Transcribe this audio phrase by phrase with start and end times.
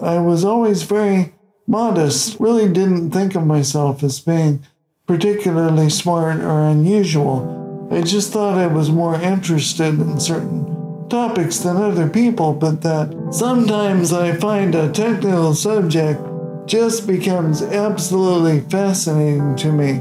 [0.00, 1.34] I was always very
[1.66, 4.64] modest, really didn't think of myself as being
[5.06, 7.88] particularly smart or unusual.
[7.90, 13.14] I just thought I was more interested in certain topics than other people, but that
[13.30, 16.20] sometimes I find a technical subject
[16.66, 20.00] just becomes absolutely fascinating to me.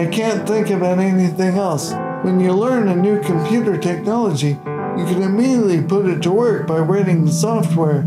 [0.00, 1.92] I can't think about anything else.
[2.22, 4.56] When you learn a new computer technology,
[4.98, 8.06] you can immediately put it to work by writing the software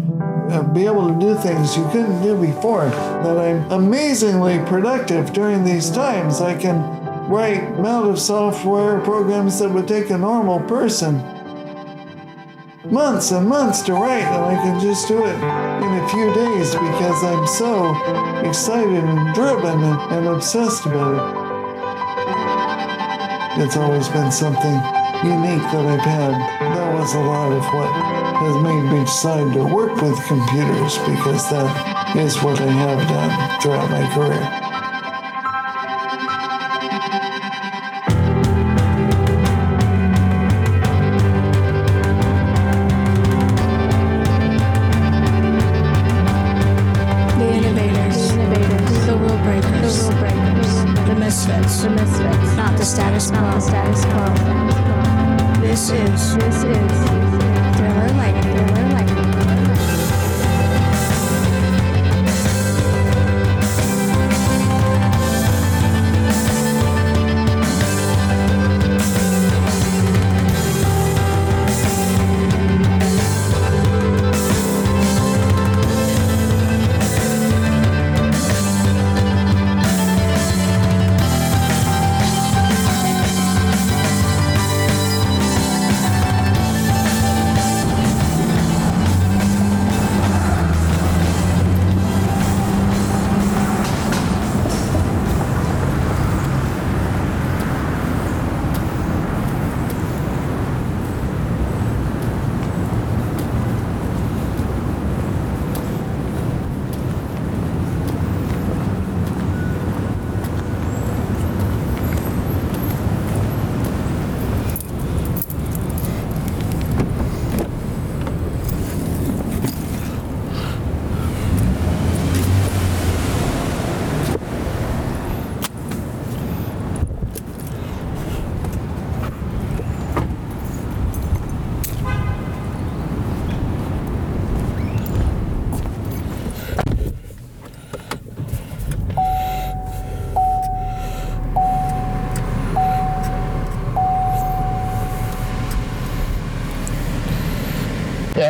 [0.49, 2.89] uh, be able to do things you couldn't do before.
[2.89, 6.41] That I'm amazingly productive during these times.
[6.41, 6.81] I can
[7.27, 11.17] write amount of software programs that would take a normal person
[12.89, 16.71] months and months to write, and I can just do it in a few days
[16.71, 17.93] because I'm so
[18.47, 21.47] excited and driven and, and obsessed about it.
[23.65, 24.75] It's always been something
[25.25, 26.56] unique that I've had.
[26.87, 31.49] That was a lot of what has made me decide to work with computers because
[31.49, 34.66] that is what I have done throughout my career.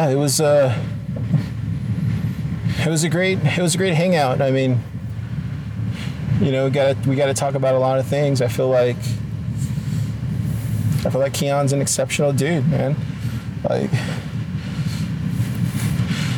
[0.10, 0.74] It was uh,
[2.80, 4.42] it was a great it was a great hangout.
[4.42, 4.80] I mean,
[6.40, 8.42] you know, we got we got to talk about a lot of things.
[8.42, 8.98] I feel like
[11.06, 12.96] I feel like Keyan's an exceptional dude, man.
[13.68, 13.92] Like,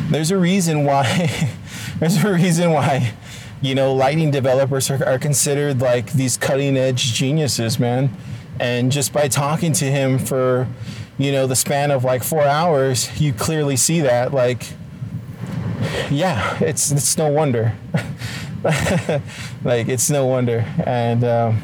[0.09, 1.49] there's a reason why
[1.99, 3.13] there's a reason why
[3.61, 8.09] you know Lightning developers are, are considered like these cutting edge geniuses, man.
[8.59, 10.67] And just by talking to him for
[11.19, 14.33] you know, the span of like four hours, you clearly see that.
[14.33, 14.63] Like,
[16.09, 17.73] yeah, it's it's no wonder.
[19.63, 20.65] like, it's no wonder.
[20.85, 21.57] And um,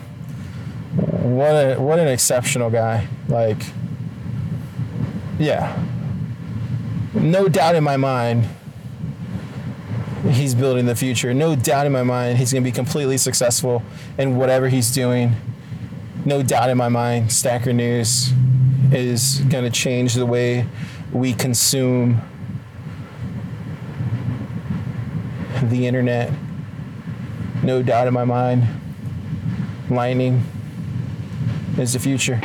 [1.24, 3.08] what a what an exceptional guy.
[3.30, 3.64] Like,
[5.40, 5.82] yeah,
[7.14, 8.48] no doubt in my mind.
[10.30, 11.36] He's building the future.
[11.36, 13.84] No doubt in my mind, he's going to be completely successful
[14.18, 15.36] in whatever he's doing.
[16.26, 18.34] No doubt in my mind, Stacker News
[19.00, 20.68] is going to change the way
[21.12, 22.22] we consume
[25.64, 26.32] the internet.
[27.64, 28.68] No doubt in my mind,
[29.90, 30.44] Lightning
[31.78, 32.40] is the future.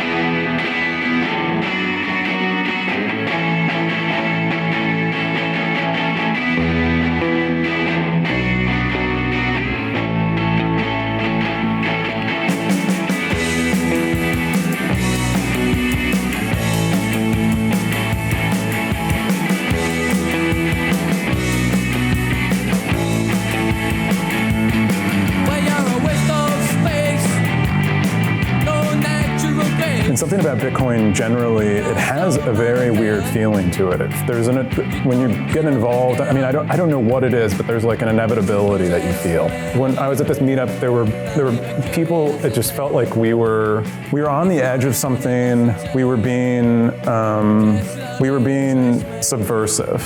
[30.60, 34.02] Bitcoin generally, it has a very weird feeling to it.
[34.02, 34.66] It's, there's an
[35.04, 36.20] when you get involved.
[36.20, 38.86] I mean, I don't I don't know what it is, but there's like an inevitability
[38.88, 39.48] that you feel.
[39.80, 42.34] When I was at this meetup, there were there were people.
[42.44, 45.74] It just felt like we were we were on the edge of something.
[45.94, 47.80] We were being um,
[48.20, 50.02] we were being subversive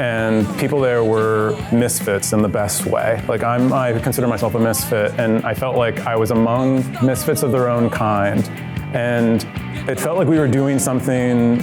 [0.00, 3.22] and people there were misfits in the best way.
[3.26, 7.42] Like I'm, I consider myself a misfit, and I felt like I was among misfits
[7.42, 8.48] of their own kind,
[8.94, 9.46] and
[9.88, 11.58] it felt like we were doing something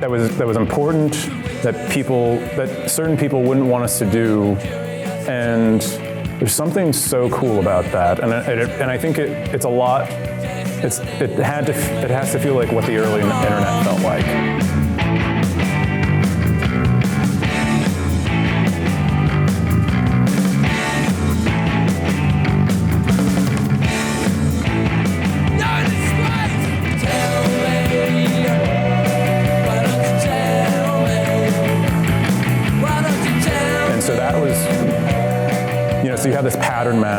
[0.00, 1.12] that was that was important,
[1.62, 4.54] that people, that certain people wouldn't want us to do,
[5.26, 5.80] and
[6.38, 10.08] there's something so cool about that, and it, and I think it, it's a lot.
[10.80, 14.67] It's it had to it has to feel like what the early internet felt like.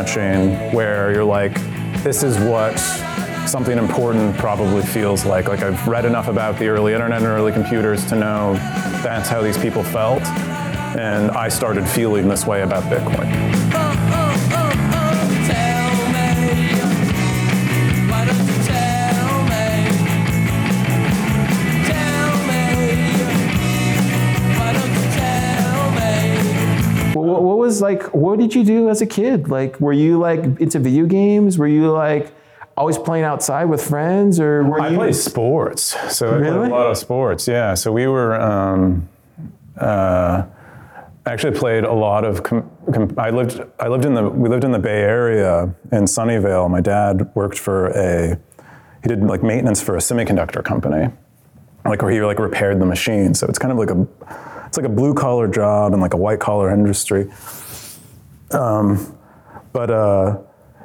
[0.00, 1.54] Matching where you're like,
[2.02, 2.78] this is what
[3.46, 5.46] something important probably feels like.
[5.46, 8.54] Like I've read enough about the early internet and early computers to know
[9.02, 10.22] that's how these people felt.
[10.96, 13.59] And I started feeling this way about Bitcoin.
[27.80, 29.48] Was like, what did you do as a kid?
[29.48, 31.58] Like, were you like into video games?
[31.58, 32.32] Were you like
[32.76, 34.96] always playing outside with friends, or were I you?
[34.96, 36.48] played sports, so really?
[36.48, 37.48] I played a lot of sports.
[37.48, 38.40] Yeah, so we were.
[38.40, 39.08] Um,
[39.76, 40.44] uh,
[41.26, 42.42] actually played a lot of.
[42.42, 43.62] Com- com- I lived.
[43.78, 44.28] I lived in the.
[44.28, 46.70] We lived in the Bay Area in Sunnyvale.
[46.70, 48.38] My dad worked for a.
[49.02, 51.08] He did like maintenance for a semiconductor company,
[51.86, 53.32] like where he like repaired the machine.
[53.34, 54.06] So it's kind of like a.
[54.66, 57.28] It's like a blue collar job and like a white collar industry.
[58.50, 59.16] Um,
[59.72, 60.38] but uh,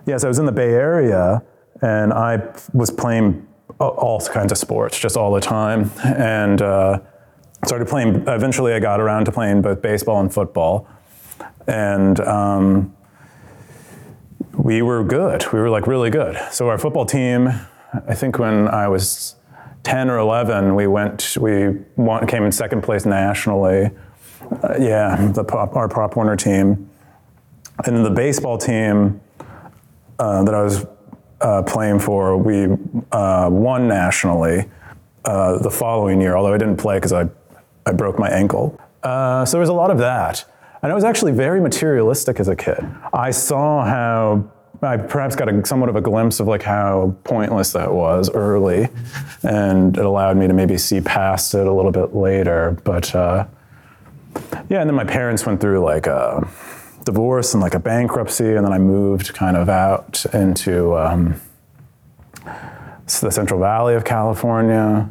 [0.06, 1.44] yes, I was in the Bay Area
[1.81, 2.41] and I
[2.73, 3.47] was playing
[3.79, 5.91] all kinds of sports just all the time.
[6.03, 7.00] And uh,
[7.65, 10.88] started playing, eventually I got around to playing both baseball and football.
[11.67, 12.95] And um,
[14.53, 15.51] we were good.
[15.51, 16.38] We were like really good.
[16.51, 17.50] So our football team,
[18.07, 19.35] I think when I was
[19.83, 23.91] 10 or 11, we went, we won, came in second place nationally.
[24.63, 26.89] Uh, yeah, the pop, our Pop Warner team.
[27.83, 29.19] And the baseball team
[30.19, 30.86] uh, that I was
[31.42, 32.68] uh, playing for, we
[33.12, 34.69] uh, won nationally
[35.25, 37.27] uh, the following year, although I didn't play because I,
[37.86, 38.80] I broke my ankle.
[39.04, 40.45] Uh, so there was a lot of that.
[40.81, 42.86] And I was actually very materialistic as a kid.
[43.13, 44.50] I saw how
[44.81, 48.89] I perhaps got a, somewhat of a glimpse of like how pointless that was early,
[49.44, 52.77] and it allowed me to maybe see past it a little bit later.
[52.83, 53.48] But uh,
[54.69, 56.48] yeah, and then my parents went through like a
[57.06, 61.40] divorce and like a bankruptcy, and then I moved kind of out into um,
[63.22, 65.10] the Central Valley of California.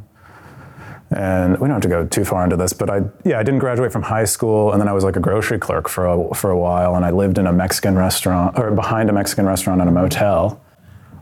[1.10, 3.60] And we don't have to go too far into this, but I yeah I didn't
[3.60, 6.50] graduate from high school, and then I was like a grocery clerk for a, for
[6.50, 9.86] a while, and I lived in a Mexican restaurant or behind a Mexican restaurant in
[9.86, 10.60] a motel.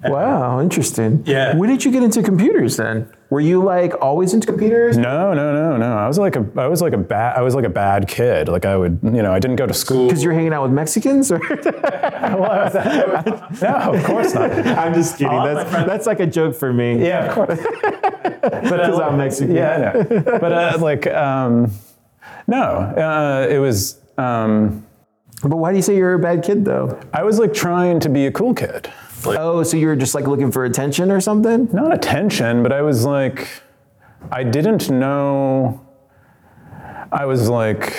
[0.05, 1.23] Wow, interesting.
[1.27, 1.57] Yeah.
[1.57, 3.13] When did you get into computers then?
[3.33, 4.99] Were you like always into computers?
[4.99, 5.97] No, no, no, no.
[5.97, 8.47] I was like a, I was like a bad, I was like a bad kid.
[8.47, 10.73] Like I would, you know, I didn't go to school because you're hanging out with
[10.73, 11.33] Mexicans.
[11.33, 11.39] Or?
[11.65, 12.71] well,
[13.63, 14.53] no, of course not.
[14.77, 15.43] I'm just kidding.
[15.45, 17.03] That's that's like a joke for me.
[17.03, 17.59] Yeah, of course.
[18.43, 19.55] Because uh, I'm Mexican.
[19.55, 20.23] Yeah, I know.
[20.25, 21.71] But uh, like, um,
[22.47, 23.99] no, uh, it was.
[24.19, 24.85] Um,
[25.43, 27.01] but why do you say you're a bad kid though?
[27.15, 28.93] I was like trying to be a cool kid.
[29.25, 31.69] Like, oh, so you were just like looking for attention or something?
[31.73, 33.49] Not attention, but I was like,
[34.31, 35.87] I didn't know.
[37.13, 37.95] I was like,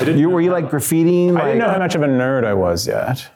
[0.00, 1.38] I you, were you like graffitiing?
[1.38, 3.28] I didn't know how much of a nerd I was yet.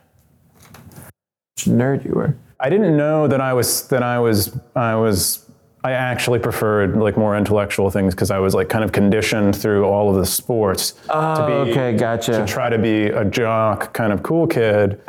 [1.59, 2.37] nerd you were.
[2.61, 5.51] I didn't know that I was that I was I was
[5.83, 9.85] I actually preferred like more intellectual things because I was like kind of conditioned through
[9.85, 12.33] all of the sports oh, to be okay, gotcha.
[12.33, 15.01] to try to be a jock kind of cool kid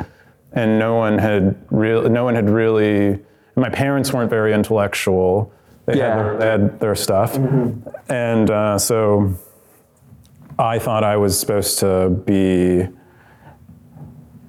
[0.54, 3.20] and no one had real no one had really
[3.56, 5.52] my parents weren't very intellectual
[5.86, 6.16] they, yeah.
[6.16, 7.88] had, their, they had their stuff mm-hmm.
[8.12, 9.34] and uh, so
[10.58, 12.88] i thought i was supposed to be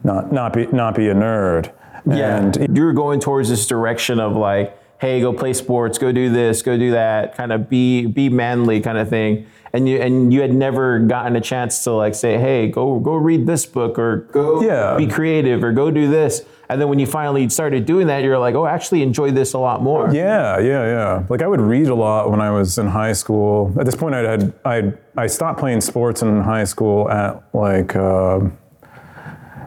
[0.03, 1.74] not not be not be a nerd
[2.07, 6.12] yeah and you were going towards this direction of like hey, go play sports, go
[6.12, 9.45] do this, go do that, kind of be be manly kind of thing.
[9.75, 13.15] And you and you had never gotten a chance to like say, hey, go go
[13.15, 14.96] read this book or go Yeah.
[14.96, 16.44] be creative or go do this.
[16.70, 19.51] And then when you finally started doing that, you're like, oh, I actually enjoy this
[19.53, 20.10] a lot more.
[20.15, 21.24] Yeah, yeah, yeah.
[21.29, 23.75] Like I would read a lot when I was in high school.
[23.77, 27.98] At this point, I had I I stopped playing sports in high school at like
[27.98, 28.39] uh,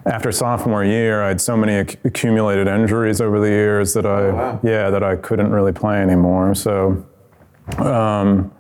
[0.07, 1.23] after sophomore year.
[1.23, 5.17] I had so many acc- accumulated injuries over the years that I yeah that I
[5.17, 6.55] couldn't really play anymore.
[6.55, 7.05] So,
[7.77, 8.50] um,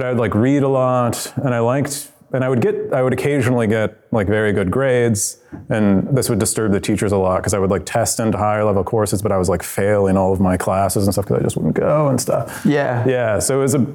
[0.00, 2.10] but I would like read a lot, and I liked.
[2.32, 5.38] And I would get, I would occasionally get like very good grades,
[5.68, 8.64] and this would disturb the teachers a lot because I would like test into higher
[8.64, 11.42] level courses, but I was like failing all of my classes and stuff because I
[11.42, 12.64] just wouldn't go and stuff.
[12.64, 13.06] Yeah.
[13.06, 13.86] Yeah, so it was a.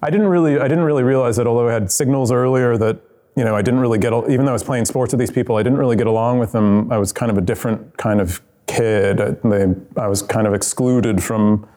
[0.00, 2.98] I didn't really, I didn't really realize that although I had signals earlier that
[3.36, 5.56] you know I didn't really get, even though I was playing sports with these people,
[5.56, 6.90] I didn't really get along with them.
[6.90, 9.20] I was kind of a different kind of kid.
[9.20, 11.68] I, they, I was kind of excluded from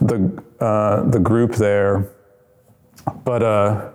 [0.00, 2.08] the uh, the group there,
[3.24, 3.90] but uh,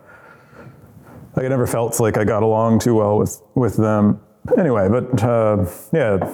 [1.36, 4.22] I never felt like I got along too well with with them.
[4.58, 6.34] Anyway, but uh, yeah,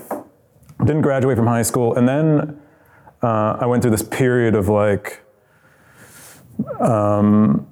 [0.80, 2.60] didn't graduate from high school, and then
[3.22, 5.24] uh, I went through this period of like,
[6.80, 7.68] um,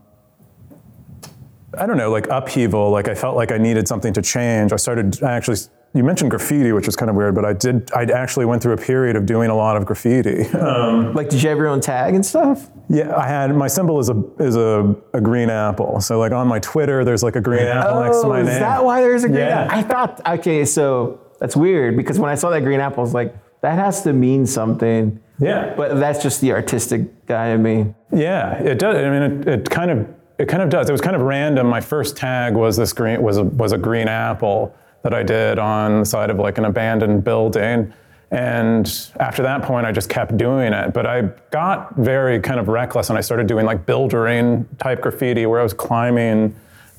[1.77, 2.89] I don't know, like upheaval.
[2.89, 4.73] Like I felt like I needed something to change.
[4.73, 5.57] I started I actually.
[5.95, 7.91] You mentioned graffiti, which is kind of weird, but I did.
[7.93, 10.45] I actually went through a period of doing a lot of graffiti.
[10.59, 12.67] Um, Like, did you have your own tag and stuff?
[12.89, 16.01] yeah, I had my symbol is a is a, a green apple.
[16.01, 18.47] So like on my Twitter, there's like a green apple next to my Oh, is
[18.59, 19.65] that why there's a green Yeah.
[19.65, 19.77] apple?
[19.79, 23.13] I thought, okay, so that's weird because when I saw that green apple, I was
[23.13, 25.19] like, that has to mean something.
[25.39, 25.73] Yeah.
[25.77, 27.93] But that's just the artistic guy in me.
[28.11, 28.95] Yeah, it does.
[28.97, 30.07] I mean, it, it kind of
[30.39, 30.89] it kind of does.
[30.89, 31.67] It was kind of random.
[31.67, 35.59] My first tag was this green was a, was a green apple that I did
[35.59, 37.93] on the side of like an abandoned building.
[38.31, 40.91] And after that point, I just kept doing it.
[40.91, 45.45] But I got very kind of reckless, and I started doing like buildering type graffiti,
[45.45, 46.55] where I was climbing.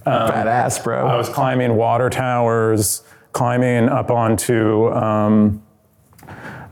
[0.06, 1.06] Um, Badass, bro.
[1.06, 5.60] I was climbing water towers, climbing up onto um,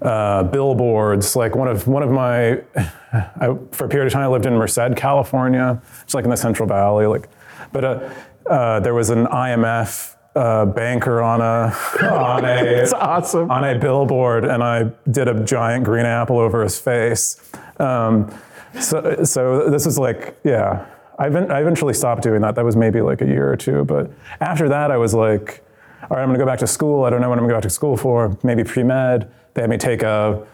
[0.01, 1.35] uh, billboards.
[1.35, 2.63] Like one of one of my,
[3.13, 6.37] I, for a period of time, I lived in Merced, California, just like in the
[6.37, 7.07] Central Valley.
[7.07, 7.29] Like,
[7.73, 8.11] but uh,
[8.47, 11.75] uh, there was an IMF uh, banker on a
[12.05, 13.51] on a It's awesome.
[13.51, 17.41] on a billboard, and I did a giant green apple over his face.
[17.79, 18.33] Um,
[18.81, 20.87] so, so this is like, yeah.
[21.19, 22.55] I, I eventually stopped doing that.
[22.55, 23.85] That was maybe like a year or two.
[23.85, 24.11] But
[24.41, 25.63] after that, I was like,
[26.11, 27.05] all right, I'm going to go back to school.
[27.05, 28.37] I don't know what I'm going to go back to school for.
[28.43, 29.31] Maybe pre med.
[29.55, 30.45] They had me take a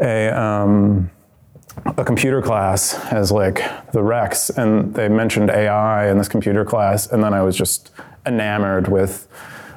[0.00, 1.10] a um,
[1.96, 7.06] a computer class as like the Rex, and they mentioned AI in this computer class,
[7.06, 7.90] and then I was just
[8.26, 9.28] enamored with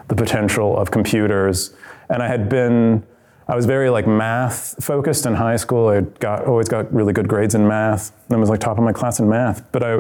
[0.08, 1.74] the potential of computers.
[2.10, 3.04] And I had been,
[3.48, 5.90] I was very like math focused in high school.
[5.90, 8.94] I got always got really good grades in math, and was like top of my
[8.94, 9.70] class in math.
[9.72, 10.00] But I,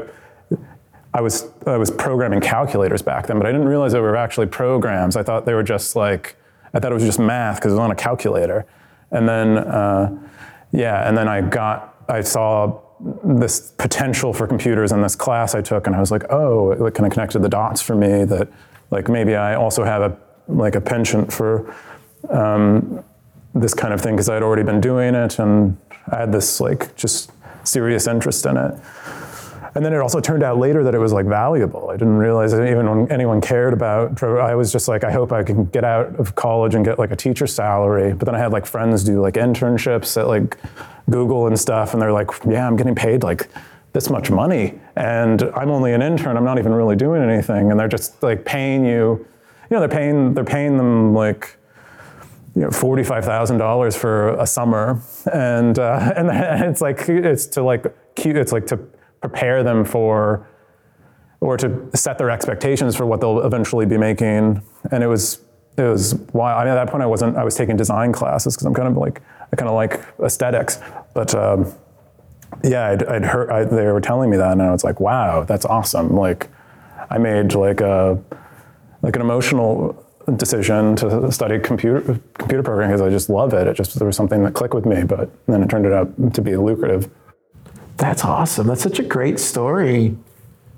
[1.14, 4.48] I was I was programming calculators back then, but I didn't realize they were actually
[4.48, 5.16] programs.
[5.16, 6.36] I thought they were just like
[6.74, 8.66] I thought it was just math because it was on a calculator.
[9.12, 10.18] And then uh,
[10.72, 12.82] yeah, and then I got I saw
[13.24, 16.94] this potential for computers in this class I took, and I was like, oh, it
[16.94, 18.50] kind of connected the dots for me that
[18.92, 20.18] like maybe I also have a
[20.48, 21.76] like a penchant for
[22.30, 23.04] um,
[23.54, 25.78] this kind of thing because I'd already been doing it, and
[26.12, 27.32] I had this like just
[27.64, 28.76] serious interest in it.
[29.76, 31.90] And then it also turned out later that it was like valuable.
[31.90, 34.22] I didn't realize even when anyone cared about.
[34.22, 37.10] I was just like, I hope I can get out of college and get like
[37.10, 38.14] a teacher salary.
[38.14, 40.60] But then I had like friends do like internships at like
[41.10, 43.50] Google and stuff, and they're like, Yeah, I'm getting paid like
[43.94, 46.38] this much money, and I'm only an intern.
[46.38, 49.26] I'm not even really doing anything, and they're just like paying you.
[49.70, 51.58] You know, they're paying they're paying them like
[52.56, 56.30] you know, forty-five thousand dollars for a summer, and uh, and
[56.66, 57.96] it's like it's to like.
[58.16, 58.78] It's like to
[59.22, 60.48] prepare them for,
[61.40, 64.62] or to set their expectations for what they'll eventually be making.
[64.92, 65.42] And it was
[65.78, 67.38] it was why I mean, at that point I wasn't.
[67.38, 69.22] I was taking design classes because I'm kind of like
[69.54, 70.80] I kind of like aesthetics,
[71.14, 71.34] but.
[71.34, 71.74] Um,
[72.64, 75.44] yeah, I'd, I'd heard I, they were telling me that, and I was like, "Wow,
[75.44, 76.50] that's awesome!" Like,
[77.10, 78.22] I made like a
[79.02, 79.98] like an emotional
[80.38, 83.68] decision to study computer computer programming because I just love it.
[83.68, 86.42] It just there was something that clicked with me, but then it turned out to
[86.42, 87.10] be lucrative.
[87.98, 88.68] That's awesome.
[88.68, 90.16] That's such a great story.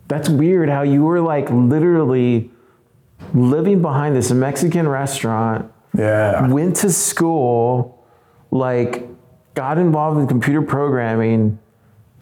[0.08, 2.51] That's weird how you were like literally
[3.34, 7.95] living behind this Mexican restaurant, Yeah, went to school,
[8.52, 9.08] like
[9.54, 11.60] got involved in computer programming,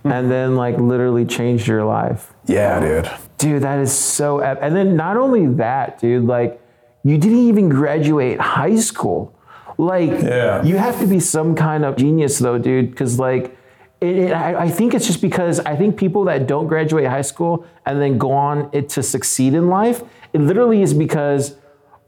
[0.03, 2.33] and then like literally changed your life.
[2.45, 3.09] yeah, dude.
[3.37, 6.61] Dude, that is so ep- and then not only that, dude, like
[7.03, 9.33] you didn't even graduate high school.
[9.77, 10.63] Like, Yeah.
[10.63, 13.57] you have to be some kind of genius, though, dude, because like.
[14.01, 17.21] It, it, I, I think it's just because I think people that don't graduate high
[17.21, 20.03] school and then go on it to succeed in life,
[20.33, 21.55] it literally is because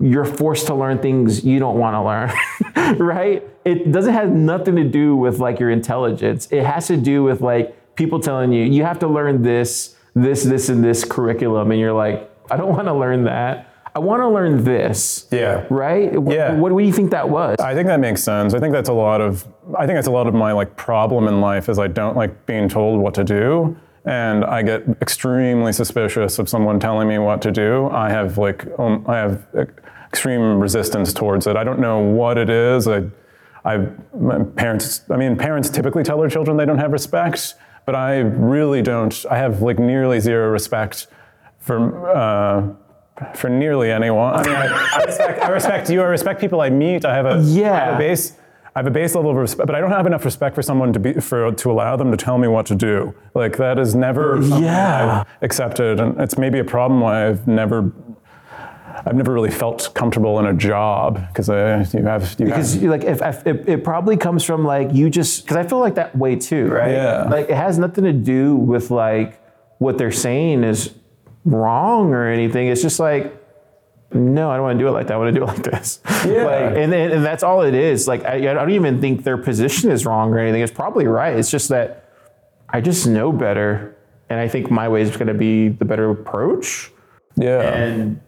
[0.01, 2.01] you're forced to learn things you don't want to
[2.83, 3.47] learn, right?
[3.65, 6.47] It doesn't have nothing to do with like your intelligence.
[6.51, 10.43] It has to do with like people telling you you have to learn this, this,
[10.43, 13.71] this, and this curriculum, and you're like, I don't want to learn that.
[13.95, 15.25] I want to learn this.
[15.31, 15.65] Yeah.
[15.69, 16.11] Right?
[16.11, 16.55] Yeah.
[16.55, 17.57] What, do you think that was?
[17.59, 18.53] I think that makes sense.
[18.53, 21.27] I think that's a lot of I think that's a lot of my like problem
[21.27, 25.73] in life is I don't like being told what to do and I get extremely
[25.73, 27.89] suspicious of someone telling me what to do.
[27.89, 29.47] I have like um, I have
[30.07, 31.55] extreme resistance towards it.
[31.55, 32.87] I don't know what it is.
[32.87, 33.05] I
[33.65, 33.77] I
[34.17, 37.55] my parents I mean parents typically tell their children they don't have respect,
[37.85, 39.25] but I really don't.
[39.29, 41.07] I have like nearly zero respect
[41.59, 42.67] for uh,
[43.33, 44.33] for nearly anyone.
[44.35, 46.01] I mean, I, I, respect, I respect you.
[46.01, 47.05] I respect people I meet.
[47.05, 47.95] I have a, I have Yeah.
[47.95, 48.33] a base.
[48.75, 50.91] I have a base level of respect, but I don't have enough respect for someone
[50.91, 53.15] to be for to allow them to tell me what to do.
[53.33, 55.21] Like that is never Yeah.
[55.21, 57.91] I've accepted, and it's maybe a problem why I've never.
[59.05, 62.83] I've never really felt comfortable in a job because uh, you have you Because have,
[62.83, 65.95] like if, if it, it probably comes from like you just because I feel like
[65.95, 66.91] that way too, right?
[66.91, 67.23] Yeah.
[67.29, 69.39] Like it has nothing to do with like
[69.77, 70.93] what they're saying is
[71.43, 72.67] wrong or anything.
[72.67, 73.41] It's just like
[74.11, 75.15] no, I don't want to do it like that.
[75.15, 75.99] I want to do it like this.
[76.25, 76.45] Yeah.
[76.45, 78.07] Like, and, and that's all it is.
[78.07, 80.61] Like I, I don't even think their position is wrong or anything.
[80.61, 81.37] It's probably right.
[81.37, 82.09] It's just that
[82.69, 83.95] I just know better,
[84.29, 86.91] and I think my way is going to be the better approach.
[87.35, 87.61] yeah.
[87.61, 88.21] And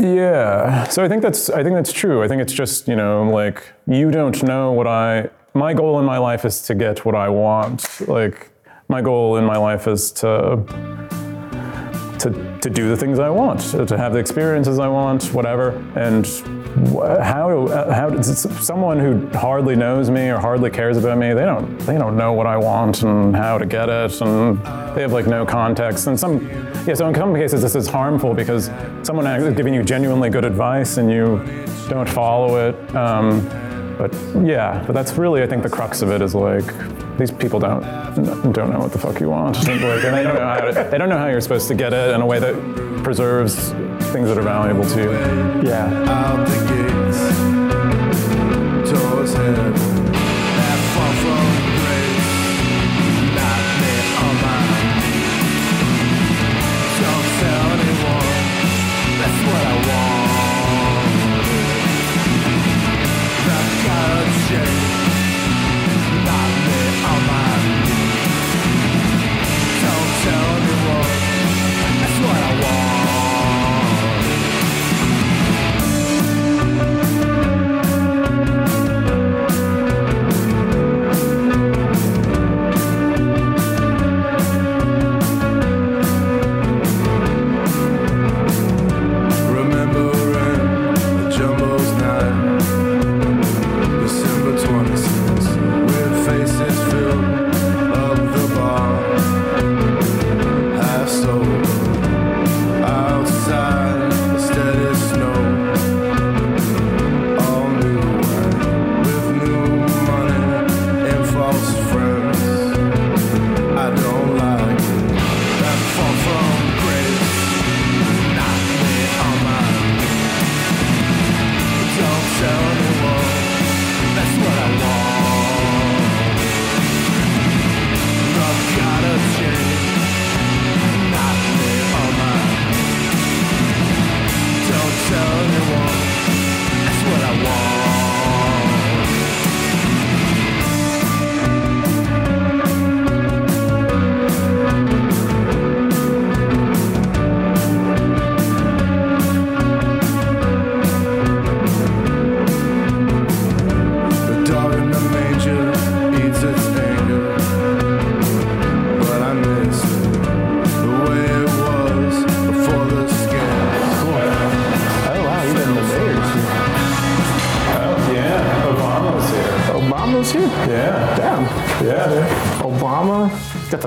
[0.00, 0.84] Yeah.
[0.88, 2.22] So I think that's I think that's true.
[2.22, 6.06] I think it's just, you know, like you don't know what I my goal in
[6.06, 8.08] my life is to get what I want.
[8.08, 8.50] Like
[8.88, 10.64] my goal in my life is to
[12.20, 15.70] to, to do the things I want, to have the experiences I want, whatever.
[15.96, 16.26] And
[17.22, 21.78] how how does someone who hardly knows me or hardly cares about me, they don't
[21.80, 24.58] they don't know what I want and how to get it, and
[24.94, 26.06] they have like no context.
[26.06, 26.46] And some
[26.86, 28.70] yeah, so in some cases this is harmful because
[29.02, 31.42] someone is giving you genuinely good advice and you
[31.88, 32.94] don't follow it.
[32.94, 33.46] Um,
[33.98, 36.66] but yeah, but that's really I think the crux of it is like
[37.18, 37.82] these people don't
[38.52, 40.98] don't know what the fuck you want, like, and they don't know how to, they
[40.98, 42.54] don't know how you're supposed to get it in a way that
[43.02, 43.72] preserves
[44.10, 45.68] things that are valuable to you.
[45.68, 46.79] yeah,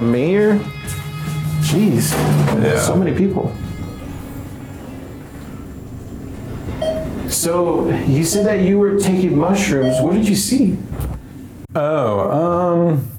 [0.03, 0.59] mayor.
[1.63, 2.11] Jeez,
[2.63, 2.79] Yeah.
[2.79, 3.51] so many people.
[7.29, 9.99] So you said that you were taking mushrooms.
[10.01, 10.77] What did you see?
[11.75, 13.09] Oh, um,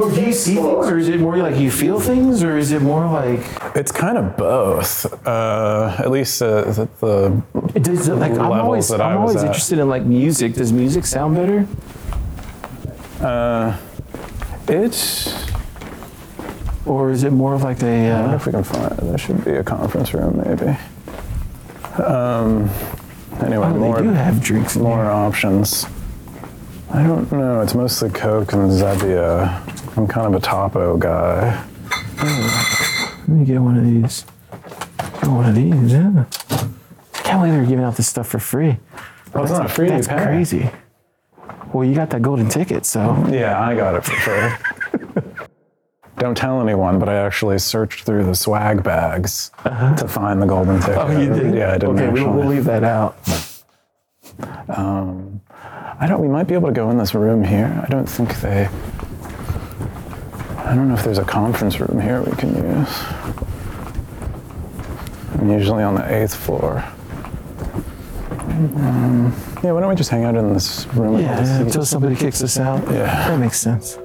[0.00, 2.72] Or do you see things, or is it more like you feel things, or is
[2.72, 3.40] it more like
[3.74, 5.04] It's kind of both.
[5.26, 9.30] Uh, at least uh, the, the does like I'm levels always that I I'm was
[9.36, 9.46] always at.
[9.48, 10.54] interested in like music.
[10.54, 11.66] Does music sound better?
[13.20, 13.76] Uh,
[14.68, 15.53] it's.
[16.86, 18.90] Or is it more of like a I wonder uh, if we can find.
[18.98, 20.76] There should be a conference room, maybe.
[22.02, 22.68] Um,
[23.40, 25.10] anyway, oh, more they do have drinks in more here.
[25.10, 25.86] options.
[26.92, 27.60] I don't know.
[27.60, 29.96] It's mostly Coke and Zevia.
[29.96, 31.64] I'm kind of a topo guy.
[32.20, 34.24] Let me get one of these.
[35.20, 36.24] Get one of these, yeah.
[36.50, 38.78] I can't believe they're giving out this stuff for free.
[39.34, 40.22] Oh, it's not free, you That's pay.
[40.24, 40.70] crazy.
[41.72, 44.73] Well, you got that golden ticket, so Yeah, I got it for free.
[46.24, 50.80] Don't tell anyone, but I actually searched through the swag bags to find the golden
[50.80, 50.96] ticket.
[50.96, 51.12] Uh-huh.
[51.12, 51.54] oh, you did.
[51.54, 52.38] Yeah, I didn't Okay, we'll, actually.
[52.38, 53.18] we'll leave that out.
[54.70, 56.22] I don't.
[56.22, 57.78] We might be able to go in this room here.
[57.84, 58.68] I don't think they.
[60.56, 63.02] I don't know if there's a conference room here we can use.
[65.34, 66.82] I'm usually on the eighth floor.
[68.48, 69.30] Um,
[69.62, 71.16] yeah, why don't we just hang out in this room?
[71.16, 72.82] with all the Yeah, until somebody kicks us out.
[72.90, 73.28] Yeah.
[73.28, 73.98] that makes sense.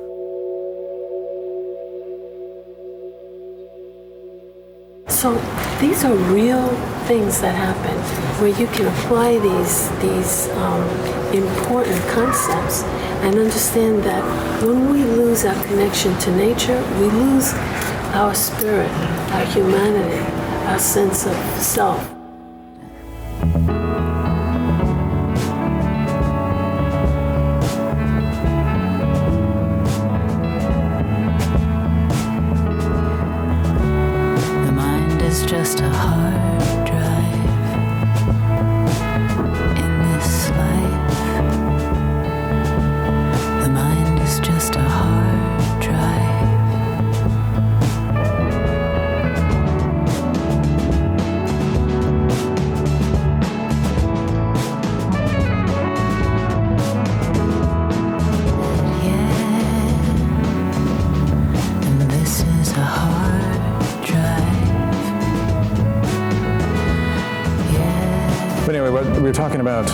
[5.19, 5.33] So
[5.81, 6.69] these are real
[7.05, 7.97] things that happen
[8.39, 10.81] where you can apply these these um,
[11.35, 12.83] important concepts
[13.23, 14.23] and understand that
[14.63, 17.51] when we lose our connection to nature, we lose
[18.15, 18.91] our spirit,
[19.35, 20.23] our humanity,
[20.67, 22.18] our sense of self.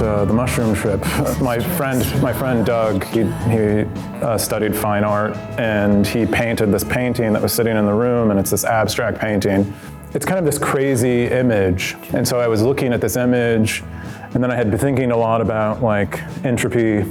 [0.01, 0.99] Uh, the mushroom trip.
[1.41, 3.83] My friend, my friend Doug, he, he
[4.21, 8.31] uh, studied fine art, and he painted this painting that was sitting in the room,
[8.31, 9.73] and it's this abstract painting.
[10.13, 13.83] It's kind of this crazy image, and so I was looking at this image,
[14.33, 17.05] and then I had been thinking a lot about like entropy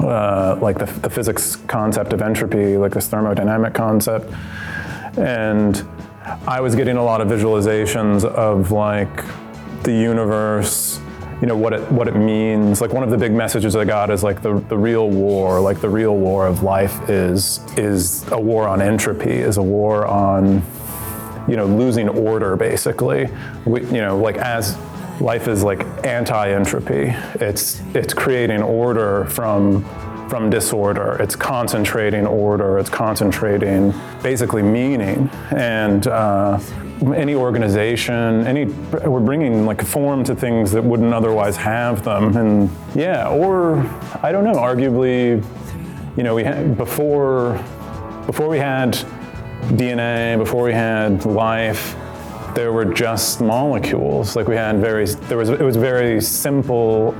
[0.00, 4.32] uh, like the, the physics concept of entropy, like this thermodynamic concept.
[5.18, 5.86] And
[6.46, 9.24] I was getting a lot of visualizations of like
[9.82, 11.00] the universe,
[11.40, 12.80] you know, what it what it means.
[12.80, 15.80] Like one of the big messages I got is like the, the real war, like
[15.80, 20.62] the real war of life is is a war on entropy, is a war on
[21.48, 23.28] you know losing order basically.
[23.64, 24.76] We, you know like as
[25.20, 29.84] life is like anti-entropy it's it's creating order from
[30.30, 31.16] from disorder.
[31.20, 32.78] It's concentrating order.
[32.78, 35.28] It's concentrating basically meaning.
[35.50, 36.60] And uh,
[37.14, 38.66] any organization any
[39.06, 42.36] we're bringing like form to things that wouldn't otherwise have them.
[42.36, 43.78] And yeah or
[44.22, 45.42] i don't know arguably
[46.16, 47.54] you know we had before
[48.26, 48.98] before we had
[49.68, 51.94] DNA, before we had life,
[52.54, 54.36] there were just molecules.
[54.36, 57.12] Like we had very, there was, it was very simple,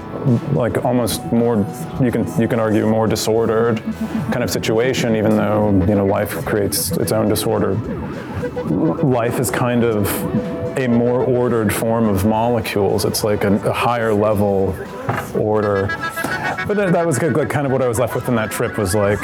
[0.52, 1.56] like almost more,
[2.02, 3.82] you can, you can argue more disordered
[4.32, 7.74] kind of situation, even though, you know, life creates its own disorder.
[7.74, 10.06] Life is kind of
[10.78, 13.04] a more ordered form of molecules.
[13.04, 14.76] It's like a, a higher level
[15.34, 15.88] order.
[16.66, 18.94] But that, was like kind of what I was left with in that trip was
[18.94, 19.20] like,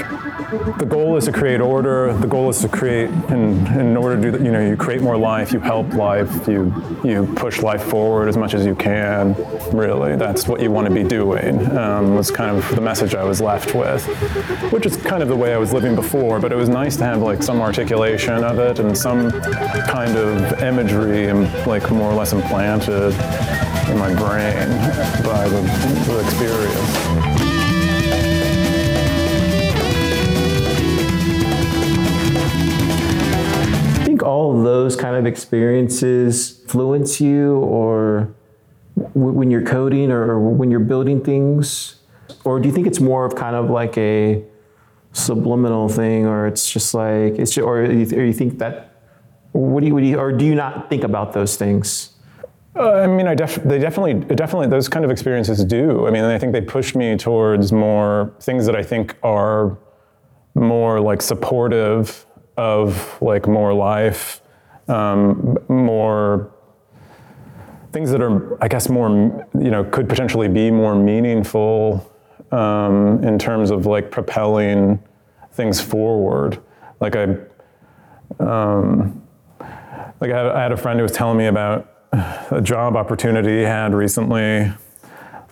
[0.79, 2.13] the goal is to create order.
[2.13, 5.03] The goal is to create, in, in order to do that, you know, you create
[5.03, 6.73] more life, you help life, you
[7.05, 9.35] you push life forward as much as you can.
[9.77, 11.67] Really, that's what you want to be doing.
[11.77, 14.05] Um, was kind of the message I was left with,
[14.73, 16.39] which is kind of the way I was living before.
[16.41, 19.31] But it was nice to have like some articulation of it and some
[19.89, 23.15] kind of imagery, and like more or less implanted
[23.91, 24.69] in my brain
[25.25, 25.61] by the,
[26.07, 26.86] the experience.
[34.27, 38.35] All those kind of experiences influence you, or
[39.15, 41.97] w- when you're coding, or when you're building things,
[42.45, 44.43] or do you think it's more of kind of like a
[45.13, 48.73] subliminal thing, or it's just like it's, just, or you, or you think that,
[49.53, 52.11] what do you, what do you, or do you not think about those things?
[52.75, 56.07] Uh, I mean, I def- they definitely, definitely, those kind of experiences do.
[56.07, 59.79] I mean, I think they push me towards more things that I think are
[60.55, 62.26] more like supportive
[62.57, 64.41] of like more life,
[64.89, 66.53] um, more
[67.93, 69.09] things that are, I guess, more,
[69.55, 72.13] you know, could potentially be more meaningful
[72.53, 75.03] um, in terms of like propelling
[75.53, 76.61] things forward.
[77.01, 77.37] Like I,
[78.41, 79.23] um,
[80.21, 81.91] like I had, I had a friend who was telling me about
[82.51, 84.73] a job opportunity he had recently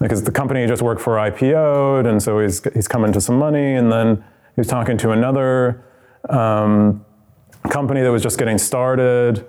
[0.01, 3.39] because the company he just worked for IPO'd, and so he's he's come into some
[3.39, 5.85] money, and then he was talking to another
[6.29, 7.05] um,
[7.71, 9.47] company that was just getting started,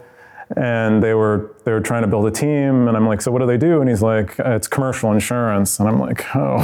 [0.56, 3.40] and they were they were trying to build a team, and I'm like, so what
[3.40, 3.82] do they do?
[3.82, 6.58] And he's like, "Uh, it's commercial insurance, and I'm like, oh,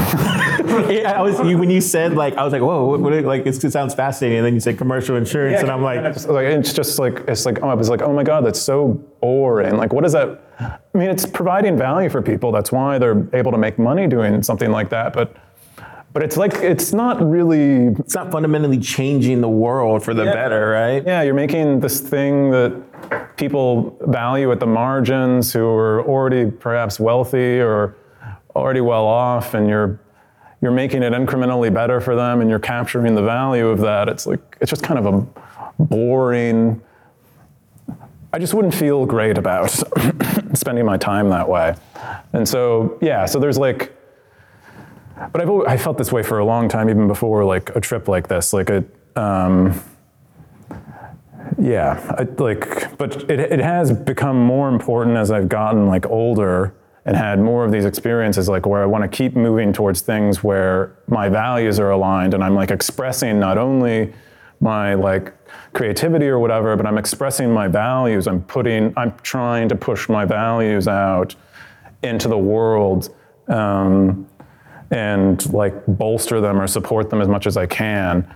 [0.89, 3.45] Yeah, I was you, when you said like I was like whoa what, what like
[3.45, 6.73] it sounds fascinating and then you said commercial insurance and I'm like it's like it's
[6.73, 9.77] just like it's like oh, I was like, oh my god, that's so boring.
[9.77, 10.41] Like, what is that?
[10.59, 12.51] I mean, it's providing value for people.
[12.51, 15.35] That's why they're able to make money doing something like that, but.
[16.13, 20.69] But it's like it's not really it's not fundamentally changing the world for the better
[20.69, 26.51] right Yeah, you're making this thing that people value at the margins who are already
[26.51, 27.95] perhaps wealthy or
[28.55, 29.99] already well off, and you're
[30.61, 34.09] you're making it incrementally better for them, and you're capturing the value of that.
[34.09, 36.81] It's like it's just kind of a boring.
[38.33, 39.69] I just wouldn't feel great about
[40.53, 41.75] spending my time that way,
[42.33, 43.95] and so yeah, so there's like
[45.31, 47.81] but I've always, I felt this way for a long time, even before like a
[47.81, 48.53] trip like this.
[48.53, 48.83] Like a,
[49.15, 49.81] um,
[51.59, 56.73] yeah, I, like, but it, it has become more important as I've gotten like older
[57.05, 60.43] and had more of these experiences, like where I want to keep moving towards things
[60.43, 64.13] where my values are aligned, and I'm like expressing not only
[64.59, 65.33] my like
[65.73, 68.27] creativity or whatever, but I'm expressing my values.
[68.27, 71.35] I'm putting, I'm trying to push my values out
[72.03, 73.09] into the world.
[73.47, 74.27] Um,
[74.91, 78.27] and like bolster them or support them as much as I can.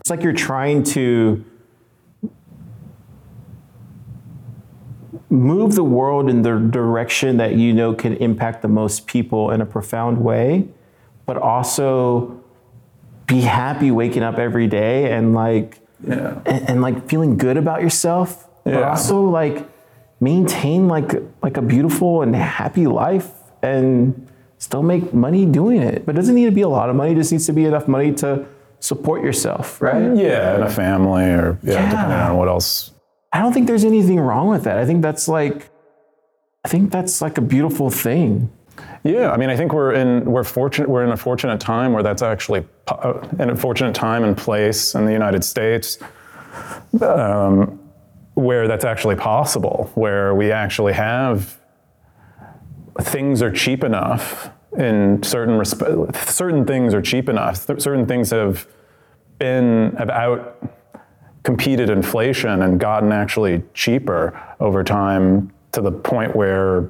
[0.00, 1.44] it's like you're trying to
[5.30, 9.60] move the world in the direction that you know can impact the most people in
[9.60, 10.66] a profound way
[11.24, 12.38] but also
[13.26, 16.40] be happy waking up every day and like Yeah.
[16.44, 18.90] and, and, like feeling good about yourself but Yeah.
[18.90, 19.66] also like
[20.20, 23.30] maintain like like a beautiful and happy life
[23.62, 24.26] and
[24.62, 27.12] still make money doing it but it doesn't need to be a lot of money
[27.12, 28.46] it just needs to be enough money to
[28.78, 31.90] support yourself right Yeah, and a family or yeah, Yeah.
[31.90, 32.90] depending on what else.
[33.32, 34.76] I don't think there's anything wrong with that.
[34.76, 35.70] I think that's like,
[36.64, 38.50] I think that's like a beautiful thing.
[39.04, 42.02] Yeah, I mean, I think we're in we're fortunate we're in a fortunate time where
[42.02, 45.98] that's actually uh, in a fortunate time and place in the United States
[47.00, 47.78] um,
[48.34, 51.58] where that's actually possible, where we actually have
[53.00, 57.56] things are cheap enough in certain resp- certain things are cheap enough.
[57.78, 58.66] Certain things have
[59.38, 60.62] been have out
[61.42, 66.88] competed inflation and gotten actually cheaper over time to the point where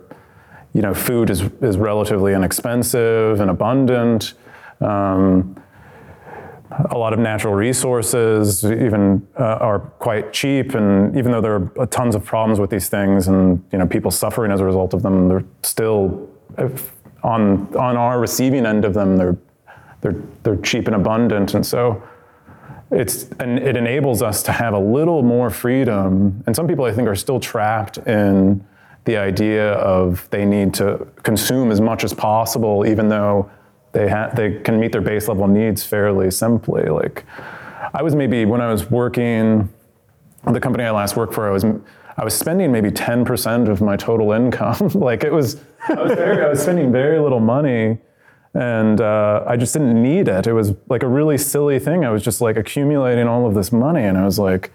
[0.74, 4.34] you know food is is relatively inexpensive and abundant.
[4.80, 5.61] Um,
[6.90, 11.86] a lot of natural resources even uh, are quite cheap, and even though there are
[11.86, 15.02] tons of problems with these things, and you know people suffering as a result of
[15.02, 16.28] them, they're still
[17.22, 19.16] on on our receiving end of them.
[19.16, 19.36] They're
[20.00, 22.02] they're they're cheap and abundant, and so
[22.90, 26.42] it's and it enables us to have a little more freedom.
[26.46, 28.64] And some people, I think, are still trapped in
[29.04, 33.50] the idea of they need to consume as much as possible, even though
[33.92, 36.84] they ha- they can meet their base level needs fairly simply.
[36.84, 37.24] Like
[37.94, 39.68] I was maybe when I was working,
[40.50, 41.64] the company I last worked for, I was
[42.16, 44.88] I was spending maybe ten percent of my total income.
[44.94, 47.98] like it was, I was, very, I was spending very little money
[48.54, 50.46] and uh, I just didn't need it.
[50.46, 52.04] It was like a really silly thing.
[52.04, 54.72] I was just like accumulating all of this money, and I was like,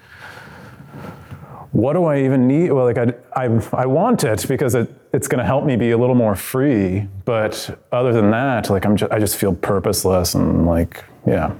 [1.71, 5.27] "What do I even need?" Well, like I, I, I want it because it, it's
[5.27, 7.07] going to help me be a little more free.
[7.25, 11.55] But other than that, like I'm just, I just feel purposeless and like, yeah.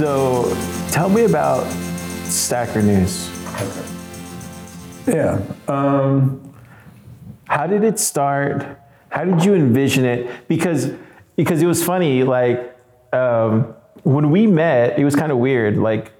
[0.00, 0.56] So
[0.92, 1.70] tell me about
[2.24, 3.28] Stacker News.
[5.06, 5.42] Yeah.
[5.68, 6.54] Um,
[7.44, 8.78] How did it start?
[9.10, 10.48] How did you envision it?
[10.48, 10.90] Because
[11.36, 12.22] because it was funny.
[12.22, 12.74] Like
[13.12, 15.76] um, when we met, it was kind of weird.
[15.76, 16.12] Like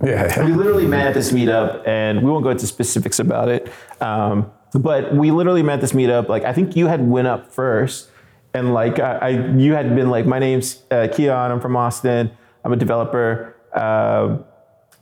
[0.00, 0.44] yeah.
[0.44, 3.68] we literally met at this meetup, and we won't go into specifics about it.
[4.00, 6.28] Um, but we literally met at this meetup.
[6.28, 8.10] Like I think you had went up first,
[8.54, 11.50] and like I, I you had been like, my name's uh, Keyan.
[11.50, 12.30] I'm from Austin.
[12.64, 13.56] I'm a developer.
[13.72, 14.38] Uh,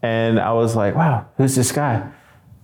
[0.03, 2.11] and I was like, wow, who's this guy?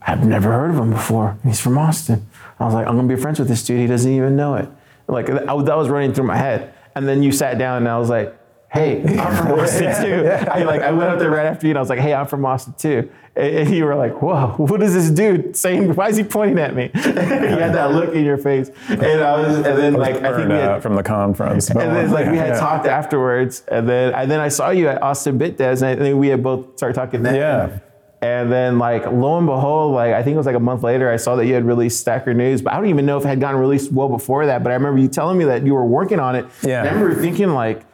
[0.00, 1.38] I've never heard of him before.
[1.44, 2.28] He's from Austin.
[2.58, 3.80] I was like, I'm gonna be friends with this dude.
[3.80, 4.68] He doesn't even know it.
[5.08, 6.74] Like I, that was running through my head.
[6.94, 8.36] And then you sat down, and I was like,
[8.72, 10.28] Hey, I'm from Austin too.
[10.28, 12.26] I like I went up there right after you, and I was like, Hey, I'm
[12.26, 13.10] from Austin too.
[13.36, 15.94] And, and you were like, Whoa, what is this dude saying?
[15.94, 16.84] Why is he pointing at me?
[16.94, 20.48] you had that look in your face, and I was, and then like I think
[20.48, 21.68] we had, uh, from the conference.
[21.68, 22.60] and then like we had yeah.
[22.60, 26.02] talked afterwards, and then and then I saw you at Austin Bit Devs, and I
[26.02, 27.34] think we had both started talking then.
[27.34, 27.78] Yeah.
[28.22, 31.10] And then like lo and behold, like I think it was like a month later,
[31.10, 33.28] I saw that you had released Stacker News, but I don't even know if it
[33.28, 34.62] had gotten released well before that.
[34.62, 36.46] But I remember you telling me that you were working on it.
[36.62, 36.80] Yeah.
[36.80, 37.84] And I remember thinking like,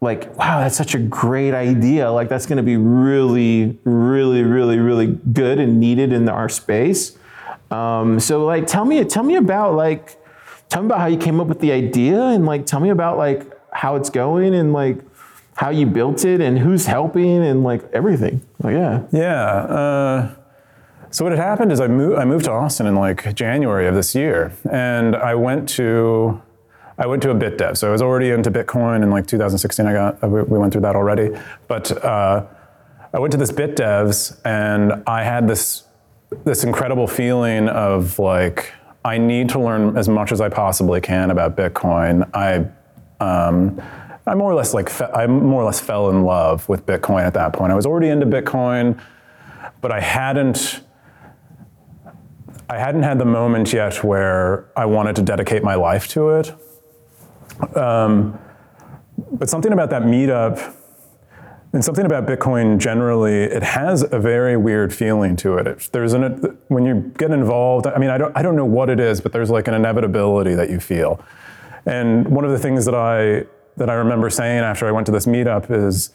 [0.00, 2.10] like wow, that's such a great idea.
[2.10, 7.18] Like that's going to be really, really, really, really good and needed in our space.
[7.70, 10.18] Um, so like, tell me, tell me about like,
[10.68, 13.18] tell me about how you came up with the idea, and like, tell me about
[13.18, 14.98] like how it's going and like
[15.54, 18.40] how you built it and who's helping and like everything.
[18.62, 19.02] Like, yeah.
[19.12, 19.44] Yeah.
[19.44, 20.34] Uh,
[21.10, 22.18] so what had happened is I moved.
[22.18, 26.40] I moved to Austin in like January of this year, and I went to.
[27.00, 27.78] I went to a bit dev.
[27.78, 29.86] So I was already into Bitcoin in like 2016.
[29.86, 30.22] I got.
[30.22, 31.30] We we went through that already,
[31.66, 32.46] but uh,
[33.14, 35.84] I went to this bit devs, and I had this
[36.44, 41.30] this incredible feeling of like I need to learn as much as I possibly can
[41.30, 42.28] about Bitcoin.
[42.34, 42.66] I
[43.24, 43.80] um,
[44.26, 47.22] I more or less like fe- I more or less fell in love with Bitcoin
[47.22, 47.72] at that point.
[47.72, 49.00] I was already into Bitcoin,
[49.80, 50.82] but I hadn't
[52.68, 56.54] I hadn't had the moment yet where I wanted to dedicate my life to it.
[57.76, 58.38] Um,
[59.32, 60.74] but something about that meetup
[61.72, 65.88] and something about Bitcoin generally, it has a very weird feeling to it.
[65.92, 67.86] There's an when you get involved.
[67.86, 70.54] I mean, I don't I don't know what it is, but there's like an inevitability
[70.54, 71.24] that you feel.
[71.86, 73.46] And one of the things that I
[73.76, 76.10] that I remember saying after I went to this meetup is,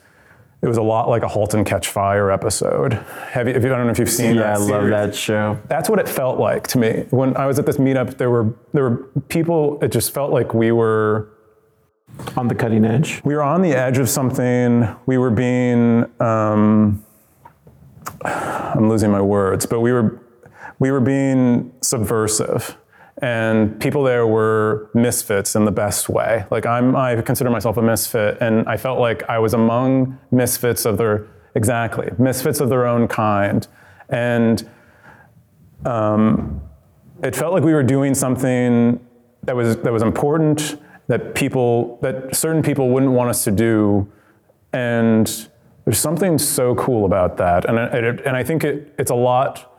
[0.62, 2.94] it was a lot like a *Halt and Catch Fire* episode.
[3.30, 3.54] Have you?
[3.54, 4.58] If you I don't know if you've seen Yeah, that.
[4.58, 5.58] I love that show.
[5.70, 8.18] That's what it felt like to me when I was at this meetup.
[8.18, 8.98] There were there were
[9.30, 9.80] people.
[9.82, 11.30] It just felt like we were
[12.38, 13.22] On the cutting edge.
[13.24, 14.88] we were on the edge of something.
[15.06, 17.04] We were being, um,
[18.26, 20.22] I'm losing my words, but we were,
[20.80, 22.78] we were being subversive.
[23.22, 26.46] And people there were misfits in the best way.
[26.52, 30.86] Like I'm, I consider myself a misfit, and I felt like I was among misfits
[30.86, 33.66] of their, exactly, misfits of their own kind.
[34.10, 34.70] And
[35.86, 36.62] um,
[37.24, 39.00] it felt like we were doing something
[39.44, 44.12] that was that was important that people that certain people wouldn't want us to do.
[44.74, 45.50] And
[45.86, 47.66] there's something so cool about that.
[47.66, 49.72] And it, and I think it, it's a lot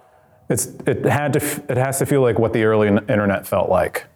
[0.48, 4.06] it's it had to it has to feel like what the early internet felt like.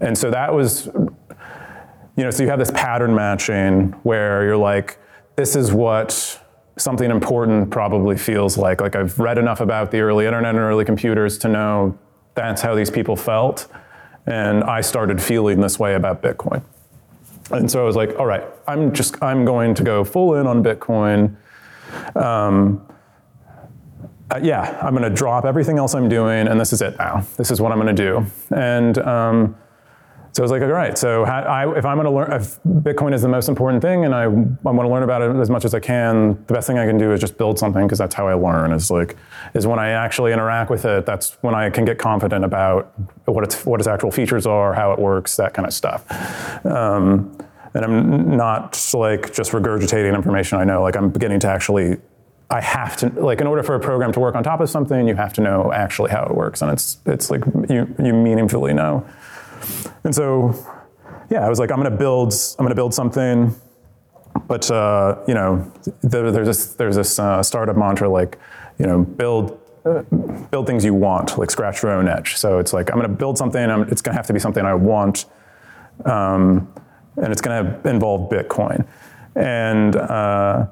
[0.00, 4.98] And so that was you know so you have this pattern matching where you're like
[5.36, 6.42] this is what
[6.76, 8.80] something important probably feels like.
[8.80, 11.96] Like I've read enough about the early internet and early computers to know
[12.34, 13.68] that's how these people felt
[14.28, 16.62] and I started feeling this way about Bitcoin.
[17.50, 20.46] And so I was like, all right, I'm just, I'm going to go full in
[20.46, 21.34] on Bitcoin.
[22.14, 22.86] Um,
[24.30, 27.24] uh, yeah, I'm going to drop everything else I'm doing, and this is it now.
[27.38, 28.26] This is what I'm going to do.
[28.54, 29.56] And um,
[30.38, 30.96] So I was like, all right.
[30.96, 34.14] So I, if I'm going to learn, if Bitcoin is the most important thing, and
[34.14, 36.78] I, I want to learn about it as much as I can, the best thing
[36.78, 38.70] I can do is just build something because that's how I learn.
[38.70, 39.16] Is like,
[39.54, 41.06] is when I actually interact with it.
[41.06, 44.92] That's when I can get confident about what its what its actual features are, how
[44.92, 46.04] it works, that kind of stuff.
[46.64, 47.36] Um,
[47.74, 50.82] and I'm not like just regurgitating information I know.
[50.82, 51.96] Like I'm beginning to actually
[52.50, 55.06] I have to like in order for a program to work on top of something,
[55.06, 58.72] you have to know actually how it works, and it's it's like you you meaningfully
[58.72, 59.04] know.
[60.04, 60.54] And so,
[61.30, 63.54] yeah, I was like, I'm gonna build I'm gonna build something,
[64.46, 65.70] but uh, you know,
[66.02, 68.38] there, there's this there's this uh, startup mantra like,
[68.78, 69.60] you know, build.
[69.86, 70.02] Uh,
[70.50, 72.36] build things you want, like scratch your own edge.
[72.36, 73.70] So it's like I'm to build something.
[73.70, 75.26] I'm, it's to have to be something I want,
[76.04, 76.68] um,
[77.16, 78.86] and it's to involve Bitcoin.
[79.36, 80.66] And uh,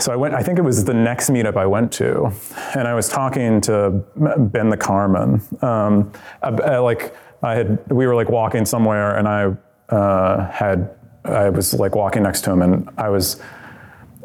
[0.00, 2.32] so I went, I think it was the next meetup I went to,
[2.74, 6.12] and I was talking to Ben the Carman, Um,
[6.42, 9.52] I, like I had, we were like walking somewhere, and I
[9.94, 13.40] uh, had, I was like walking next to him, and I was,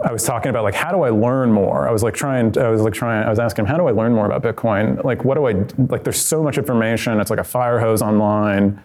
[0.03, 1.88] I was talking about like how do I learn more?
[1.88, 3.91] I was like trying, I was like trying, I was asking him how do I
[3.91, 5.03] learn more about Bitcoin?
[5.03, 6.03] Like what do I like?
[6.03, 7.20] There's so much information.
[7.20, 8.82] It's like a fire hose online.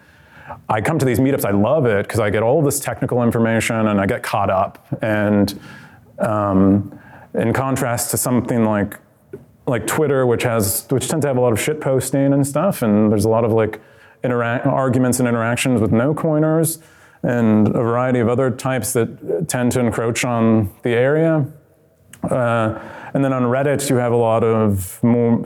[0.67, 3.87] I come to these meetups, I love it because I get all this technical information
[3.87, 5.59] and I get caught up and
[6.19, 6.99] um,
[7.33, 8.99] in contrast to something like
[9.65, 12.81] like Twitter, which has which tends to have a lot of shit posting and stuff,
[12.81, 13.79] and there's a lot of like
[14.31, 16.79] arguments and interactions with no coiners
[17.23, 21.45] and a variety of other types that tend to encroach on the area.
[22.23, 22.79] Uh,
[23.13, 25.43] and then on Reddit, you have a lot of more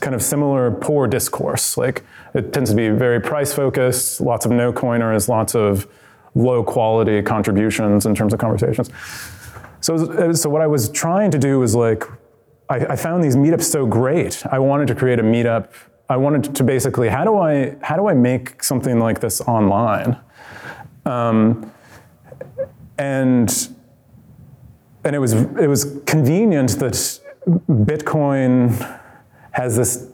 [0.00, 1.76] kind of similar poor discourse.
[1.76, 2.04] Like
[2.34, 5.86] it tends to be very price focused, lots of no coiners, lots of
[6.34, 8.90] low quality contributions in terms of conversations.
[9.80, 12.04] So, so what I was trying to do was like,
[12.68, 14.44] I, I found these meetups so great.
[14.50, 15.68] I wanted to create a meetup.
[16.08, 20.18] I wanted to basically, how do I, how do I make something like this online?
[21.04, 21.72] Um,
[22.98, 23.68] and
[25.04, 27.20] and it was it was convenient that
[27.68, 29.00] Bitcoin
[29.52, 30.08] has this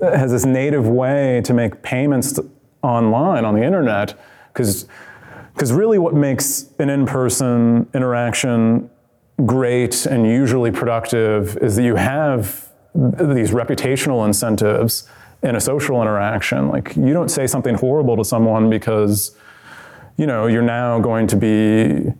[0.00, 2.38] has this native way to make payments
[2.82, 4.18] online on the internet
[4.52, 4.86] because
[5.54, 8.90] because really what makes an in-person interaction
[9.46, 15.08] great and usually productive is that you have these reputational incentives
[15.44, 19.36] in a social interaction like you don't say something horrible to someone because
[20.16, 22.12] you know you're now going to be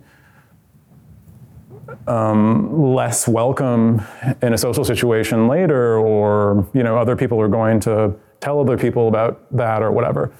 [2.07, 4.01] um, less welcome
[4.41, 8.77] in a social situation later, or you know, other people are going to tell other
[8.77, 10.31] people about that or whatever.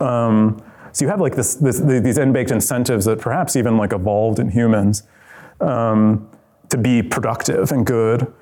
[0.00, 0.62] Um,
[0.92, 4.50] so you have like this, this, these inbaked incentives that perhaps even like evolved in
[4.50, 5.04] humans
[5.60, 6.28] um,
[6.70, 8.32] to be productive and good.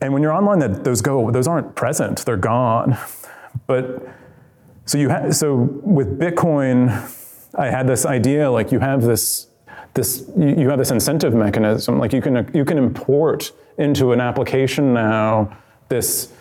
[0.00, 2.96] And when you're online, that those go, those aren't present; they're gone.
[3.66, 4.06] But
[4.84, 6.88] so you ha- so with Bitcoin,
[7.56, 9.48] I had this idea like you have this
[9.94, 11.98] this you have this incentive mechanism.
[11.98, 15.56] Like you can you can import into an application now
[15.88, 16.32] this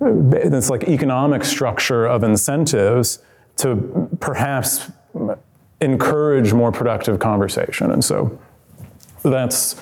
[0.00, 3.20] this like economic structure of incentives
[3.56, 4.90] to perhaps
[5.80, 7.90] encourage more productive conversation.
[7.90, 8.38] And so
[9.22, 9.80] that's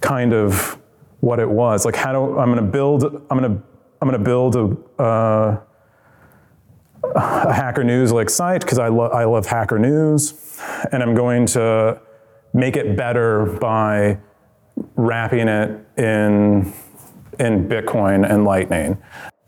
[0.00, 0.79] kind of
[1.20, 3.62] what it was like how do i'm going to build i'm going to
[4.00, 5.60] i'm going to build a uh,
[7.14, 10.58] a hacker news like site because I, lo- I love hacker news
[10.92, 12.00] and i'm going to
[12.52, 14.18] make it better by
[14.96, 16.72] wrapping it in
[17.38, 18.98] in Bitcoin and Lightning.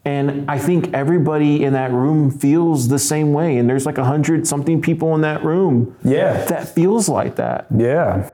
[0.04, 3.56] And I think everybody in that room feels the same way.
[3.58, 5.96] And there's like a hundred something people in that room.
[6.02, 6.44] Yeah.
[6.46, 7.66] That feels like that.
[7.76, 8.30] Yeah.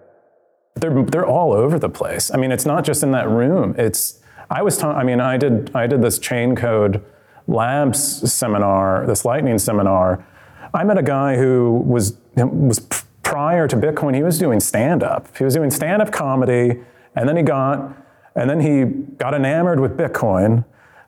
[0.81, 2.31] They're they're all over the place.
[2.33, 3.75] I mean, it's not just in that room.
[3.79, 4.21] It's
[4.51, 7.05] I was I mean, I did I did this chain code
[7.47, 10.25] labs seminar, this lightning seminar.
[10.75, 12.81] I met a guy who was was
[13.29, 15.37] prior to Bitcoin, he was doing stand up.
[15.37, 16.81] He was doing stand up comedy,
[17.15, 17.95] and then he got,
[18.35, 18.87] and then he
[19.19, 20.65] got enamored with Bitcoin.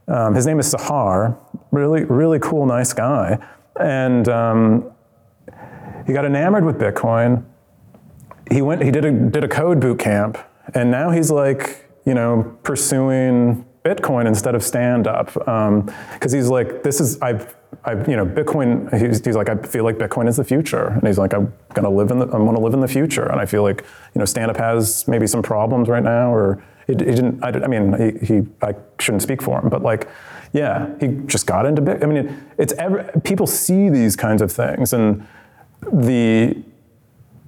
[0.06, 1.38] Um, his name is Sahar,
[1.70, 3.38] really, really cool, nice guy,
[3.80, 4.92] and um,
[6.06, 7.42] he got enamored with Bitcoin.
[8.50, 10.38] He went, he did a did a code boot camp,
[10.74, 16.48] and now he's like, you know, pursuing Bitcoin instead of stand up, because um, he's
[16.48, 18.92] like, this is I've I, you know, Bitcoin.
[18.92, 21.90] He's, he's, like, I feel like Bitcoin is the future, and he's like, I'm gonna
[21.90, 23.84] live in the, I'm gonna live in the future, and I feel like,
[24.14, 27.42] you know, stand up has maybe some problems right now, or he, didn't.
[27.42, 30.08] I, I, mean, he, he, I shouldn't speak for him, but like,
[30.52, 32.02] yeah, he just got into Bitcoin.
[32.02, 35.26] I mean, it, it's every, people see these kinds of things, and
[35.92, 36.62] the,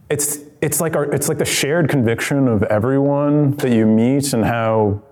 [0.09, 4.44] it's it's like our, it's like the shared conviction of everyone that you meet, and
[4.44, 5.02] how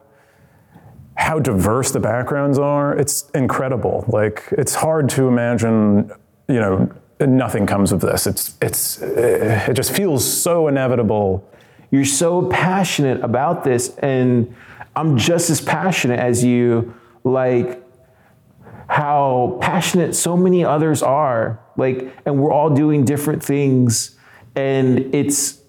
[1.16, 4.06] how diverse the backgrounds are, it's incredible.
[4.08, 6.10] Like it's hard to imagine,
[6.48, 6.90] you know,
[7.20, 8.26] nothing comes of this.
[8.26, 11.46] It's it's it just feels so inevitable.
[11.90, 14.54] You're so passionate about this, and
[14.96, 16.94] I'm just as passionate as you.
[17.22, 17.84] Like
[18.88, 21.60] how passionate so many others are.
[21.76, 24.16] Like, and we're all doing different things,
[24.54, 25.60] and it's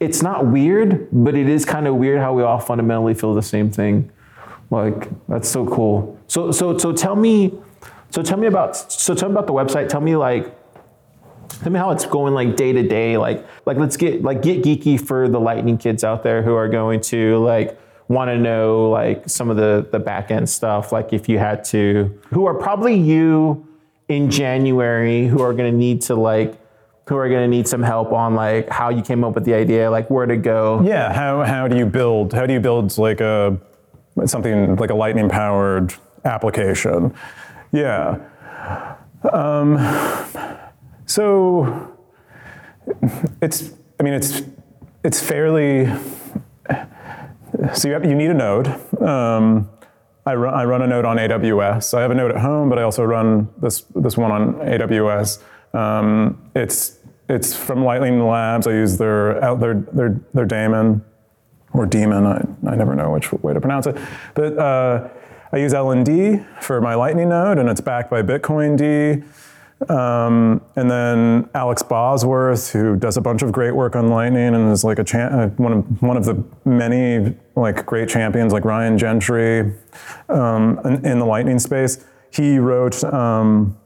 [0.00, 3.42] it's not weird, but it is kind of weird how we all fundamentally feel the
[3.42, 4.10] same thing.
[4.70, 6.18] Like that's so cool.
[6.28, 7.52] So so so tell me,
[8.10, 9.88] so tell me about so tell me about the website.
[9.88, 10.54] Tell me like
[11.62, 13.16] tell me how it's going like day to day.
[13.16, 16.68] Like like let's get like get geeky for the lightning kids out there who are
[16.68, 17.78] going to like
[18.08, 20.92] want to know like some of the the back end stuff.
[20.92, 23.66] Like if you had to, who are probably you
[24.08, 26.57] in January who are going to need to like
[27.08, 29.54] who are going to need some help on like how you came up with the
[29.54, 30.80] idea, like where to go.
[30.82, 33.58] Yeah, how how do you build how do you build like a
[34.26, 35.94] something like a lightning powered
[36.24, 37.14] application?
[37.72, 38.18] Yeah.
[39.32, 39.78] Um,
[41.06, 41.96] so
[43.40, 44.42] it's I mean it's
[45.02, 45.90] it's fairly
[47.74, 48.68] so you, have, you need a node.
[49.00, 49.70] Um,
[50.26, 51.96] I, run, I run a node on AWS.
[51.96, 55.42] I have a node at home, but I also run this, this one on AWS.
[55.74, 56.97] Um, it's,
[57.28, 58.66] it's from Lightning Labs.
[58.66, 61.04] I use their, out their, their, their daemon
[61.72, 62.26] or demon.
[62.26, 63.96] I, I never know which way to pronounce it.
[64.34, 65.08] But uh,
[65.52, 69.24] I use LND for my Lightning node, and it's backed by bitcoind.
[69.88, 74.72] Um, and then Alex Bosworth, who does a bunch of great work on Lightning and
[74.72, 78.64] is like a cha- uh, one of one of the many like great champions, like
[78.64, 79.72] Ryan Gentry,
[80.28, 82.04] um, in, in, the Lightning space.
[82.32, 83.78] He wrote um,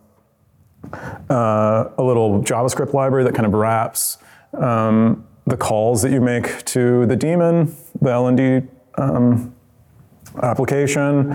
[1.31, 4.19] uh, a little JavaScript library that kind of wraps
[4.55, 9.55] um, the calls that you make to the daemon, the LND um,
[10.43, 11.33] application,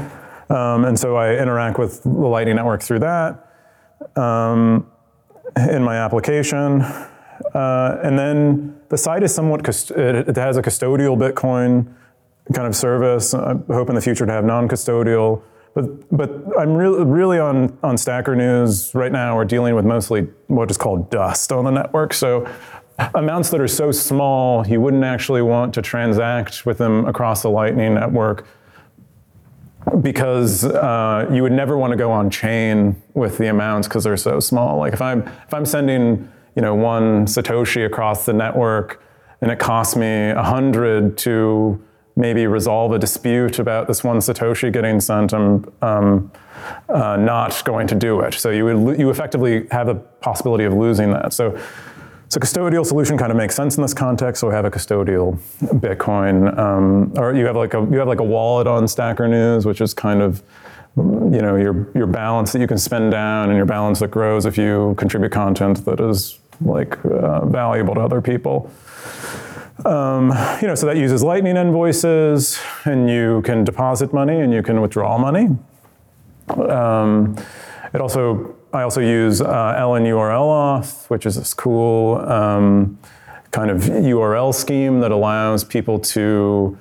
[0.49, 3.51] um, and so I interact with the Lightning Network through that
[4.15, 4.89] um,
[5.69, 6.81] in my application.
[7.53, 11.93] Uh, and then the site is somewhat, cust- it, it has a custodial Bitcoin
[12.53, 13.33] kind of service.
[13.33, 15.41] I hope in the future to have non-custodial.
[15.77, 20.21] But, but I'm really, really on, on Stacker News right now, we're dealing with mostly
[20.47, 22.15] what is called dust on the network.
[22.15, 22.51] So
[23.13, 27.51] amounts that are so small, you wouldn't actually want to transact with them across the
[27.51, 28.47] Lightning Network
[30.01, 34.17] because uh, you would never want to go on chain with the amounts because they're
[34.17, 34.79] so small.
[34.79, 38.99] Like if I'm if I'm sending you know one satoshi across the network
[39.41, 41.79] and it costs me a hundred to
[42.17, 46.31] maybe resolve a dispute about this one satoshi getting sent, I'm um,
[46.89, 48.33] uh, not going to do it.
[48.33, 51.31] So you would you effectively have the possibility of losing that.
[51.31, 51.57] So
[52.29, 54.41] so custodial solution kind of makes sense in this context.
[54.41, 55.39] So we have a custodial
[55.79, 59.65] Bitcoin, um, or you have like a you have like a wallet on Stacker News,
[59.65, 60.43] which is kind of
[60.97, 64.45] you know your your balance that you can spend down and your balance that grows
[64.45, 68.71] if you contribute content that is like uh, valuable to other people.
[69.85, 70.29] Um,
[70.61, 74.81] you know, so that uses Lightning invoices, and you can deposit money and you can
[74.81, 75.55] withdraw money.
[76.49, 77.35] Um,
[77.93, 82.99] it also I also use uh, LNURL auth, which is this cool um,
[83.51, 86.77] kind of URL scheme that allows people to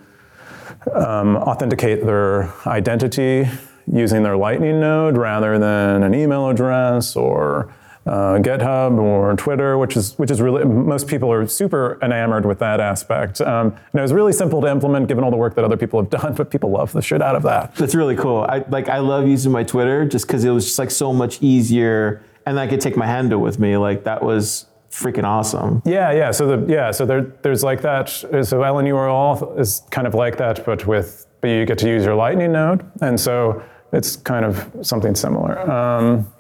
[0.95, 3.49] um, authenticate their identity
[3.91, 7.73] using their Lightning node rather than an email address or
[8.07, 12.59] uh, GitHub or Twitter, which is which is really most people are super enamored with
[12.61, 13.41] that aspect.
[13.41, 16.01] Um, and it was really simple to implement given all the work that other people
[16.01, 17.75] have done, but people love the shit out of that.
[17.75, 18.47] That's really cool.
[18.49, 21.43] I like I love using my Twitter just because it was just like so much
[21.43, 23.77] easier, and I could take my handle with me.
[23.77, 25.83] Like that was freaking awesome.
[25.85, 26.31] Yeah, yeah.
[26.31, 28.09] So the yeah, so there there's like that.
[28.09, 32.15] So LNURL is kind of like that, but with but you get to use your
[32.15, 35.59] Lightning node, and so it's kind of something similar.
[35.71, 36.33] Um,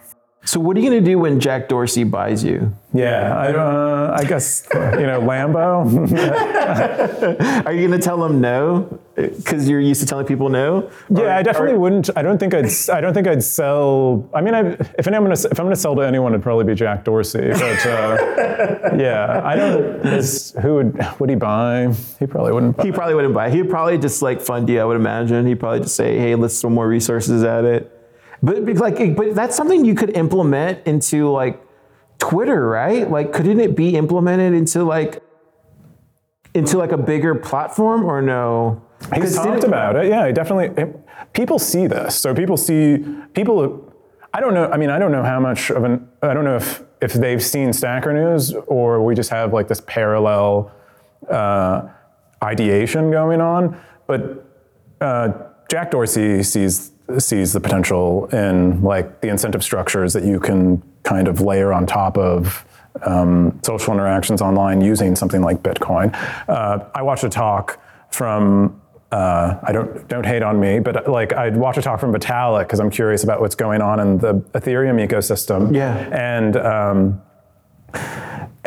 [0.46, 2.72] so what are you going to do when Jack Dorsey buys you?
[2.94, 5.84] Yeah, I, uh, I guess you know Lambo.
[7.66, 10.88] are you going to tell him no because you're used to telling people no?
[11.10, 12.10] Yeah, or, I definitely or, wouldn't.
[12.16, 12.70] I don't think I'd.
[12.90, 14.30] I don't think I'd sell.
[14.32, 14.60] I mean, I,
[14.98, 17.04] if I'm going to if I'm going to sell to anyone, it'd probably be Jack
[17.04, 17.50] Dorsey.
[17.50, 18.16] But uh,
[18.96, 20.06] yeah, I don't.
[20.06, 21.92] Is, who would would he buy?
[22.20, 22.76] He probably wouldn't.
[22.76, 22.84] buy.
[22.84, 23.50] He probably wouldn't buy.
[23.50, 24.80] He'd probably just like fund you.
[24.80, 25.44] I would imagine.
[25.44, 27.95] He'd probably just say, "Hey, let's throw more resources at it."
[28.42, 31.62] But like, but that's something you could implement into like
[32.18, 33.10] Twitter, right?
[33.10, 35.22] Like, couldn't it be implemented into like
[36.54, 38.82] into like a bigger platform or no?
[39.14, 40.06] He's talked about it.
[40.08, 40.94] Yeah, definitely.
[41.32, 43.92] People see this, so people see people.
[44.32, 44.70] I don't know.
[44.70, 46.08] I mean, I don't know how much of an.
[46.22, 49.82] I don't know if if they've seen Stacker News or we just have like this
[49.86, 50.72] parallel
[51.30, 51.88] uh,
[52.42, 53.78] ideation going on.
[54.06, 54.46] But
[55.00, 55.32] uh,
[55.70, 61.28] Jack Dorsey sees sees the potential in like the incentive structures that you can kind
[61.28, 62.66] of layer on top of
[63.04, 66.14] um, social interactions online using something like Bitcoin.
[66.48, 67.80] Uh, I watched a talk
[68.10, 68.80] from
[69.12, 72.64] uh, I don't don't hate on me, but like I'd watch a talk from Vitalik
[72.64, 75.74] because I'm curious about what's going on in the Ethereum ecosystem.
[75.74, 75.96] Yeah.
[76.12, 76.56] and.
[76.56, 77.22] Um,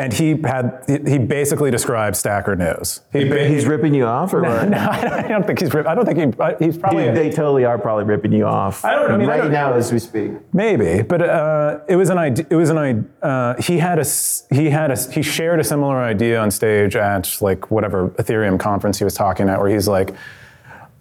[0.00, 3.00] and he had he basically described Stacker News.
[3.12, 4.68] He, He's ripping you off, or what?
[4.76, 5.72] no, I don't think he's.
[5.72, 6.64] rip- I don't think he.
[6.64, 8.84] He's probably Dude, they totally are probably ripping you off.
[8.84, 10.32] I don't- I mean, I right don't- now as we speak.
[10.52, 12.46] Maybe, but uh, it was an idea.
[12.50, 13.04] It was an idea.
[13.22, 14.04] Uh, he had a.
[14.50, 14.96] He had a.
[15.12, 19.48] He shared a similar idea on stage at like whatever Ethereum conference he was talking
[19.48, 20.14] at, where he's like,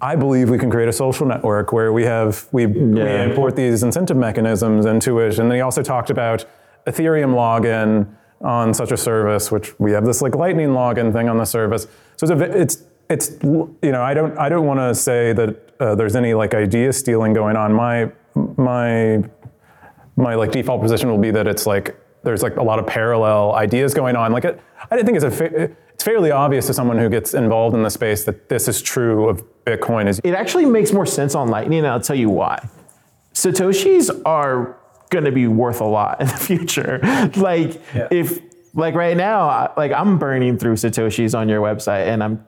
[0.02, 3.84] "I believe we can create a social network where we have we, we import these
[3.84, 6.45] incentive mechanisms into it." And then he also talked about
[6.88, 8.08] Ethereum login
[8.42, 11.88] on such a service, which we have this like Lightning login thing on the service.
[12.18, 15.74] So it's a, it's it's you know I don't I don't want to say that
[15.80, 17.74] uh, there's any like idea stealing going on.
[17.74, 18.12] My
[18.58, 19.24] my
[20.16, 23.54] my like default position will be that it's like there's like a lot of parallel
[23.56, 24.32] ideas going on.
[24.32, 24.60] Like it,
[24.92, 27.90] I think it's a fa- it's fairly obvious to someone who gets involved in the
[27.90, 30.08] space that this is true of Bitcoin.
[30.08, 32.68] Is It actually makes more sense on Lightning, and I'll tell you why.
[33.34, 34.78] Satoshis are
[35.10, 36.99] going to be worth a lot in the future.
[37.36, 37.82] like
[38.12, 38.39] if
[38.74, 42.45] like right now, like I'm burning through Satoshis on your website, and I'm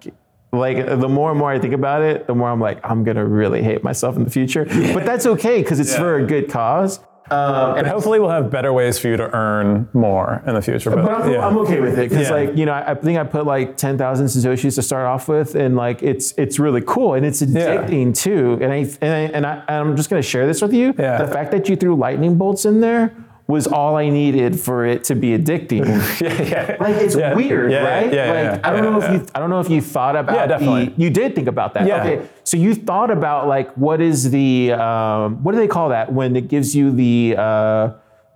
[0.51, 3.25] like the more and more I think about it, the more I'm like I'm gonna
[3.25, 4.65] really hate myself in the future.
[4.65, 6.99] But that's okay because it's for a good cause.
[7.31, 10.89] Um, and hopefully we'll have better ways for you to earn more in the future.
[10.89, 11.47] But, But I'm, yeah.
[11.47, 12.35] I'm okay with it because, Yeah.
[12.35, 15.27] like, you know, I, I think I put like ten thousand satoshis to start off
[15.27, 18.57] with, and like, it's it's really cool and it's addicting too.
[18.61, 20.93] And I and I, and, I, and I'm just gonna share this with you.
[20.99, 21.23] Yeah.
[21.23, 23.13] The fact that you threw lightning bolts in there
[23.51, 25.83] was all I needed for it to be addicting.
[26.21, 26.77] yeah, yeah.
[26.79, 27.35] Like it's Yeah.
[27.39, 28.09] weird, Yeah, yeah, right?
[28.17, 29.13] yeah, like yeah, I don't yeah, know if yeah.
[29.13, 30.85] you I don't know if you thought about Yeah, definitely.
[30.95, 31.85] the you did think about that.
[31.85, 32.01] Yeah.
[32.03, 32.17] Okay.
[32.49, 36.35] So you thought about like what is the um, what do they call that when
[36.35, 37.85] it gives you the uh,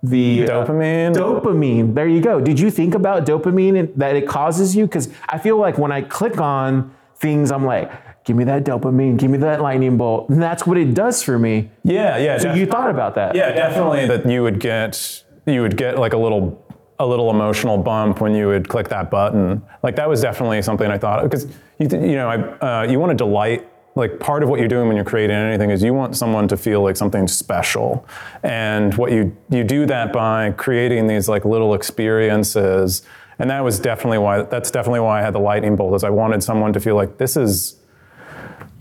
[0.02, 1.12] the uh, Dopamine?
[1.14, 1.94] dopamine.
[1.94, 2.34] There you go.
[2.40, 4.84] Did you think about dopamine and that it causes you?
[4.86, 6.92] Because I feel like when I click on
[7.24, 7.90] things, I'm like,
[8.26, 11.38] give me that dopamine, give me that lightning bolt, and that's what it does for
[11.38, 11.70] me.
[11.84, 12.36] yeah, yeah.
[12.36, 13.34] So def- you thought about that?
[13.34, 16.62] Yeah, definitely that you would get you would get like a little
[16.98, 19.62] a little emotional bump when you would click that button.
[19.82, 21.46] Like that was definitely something I thought because
[21.78, 23.66] you you know I, uh, you want to delight.
[23.94, 26.56] Like part of what you're doing when you're creating anything is you want someone to
[26.58, 28.06] feel like something special,
[28.42, 33.02] and what you you do that by creating these like little experiences.
[33.38, 36.10] And that was definitely why that's definitely why I had the lightning bolt is I
[36.10, 37.76] wanted someone to feel like this is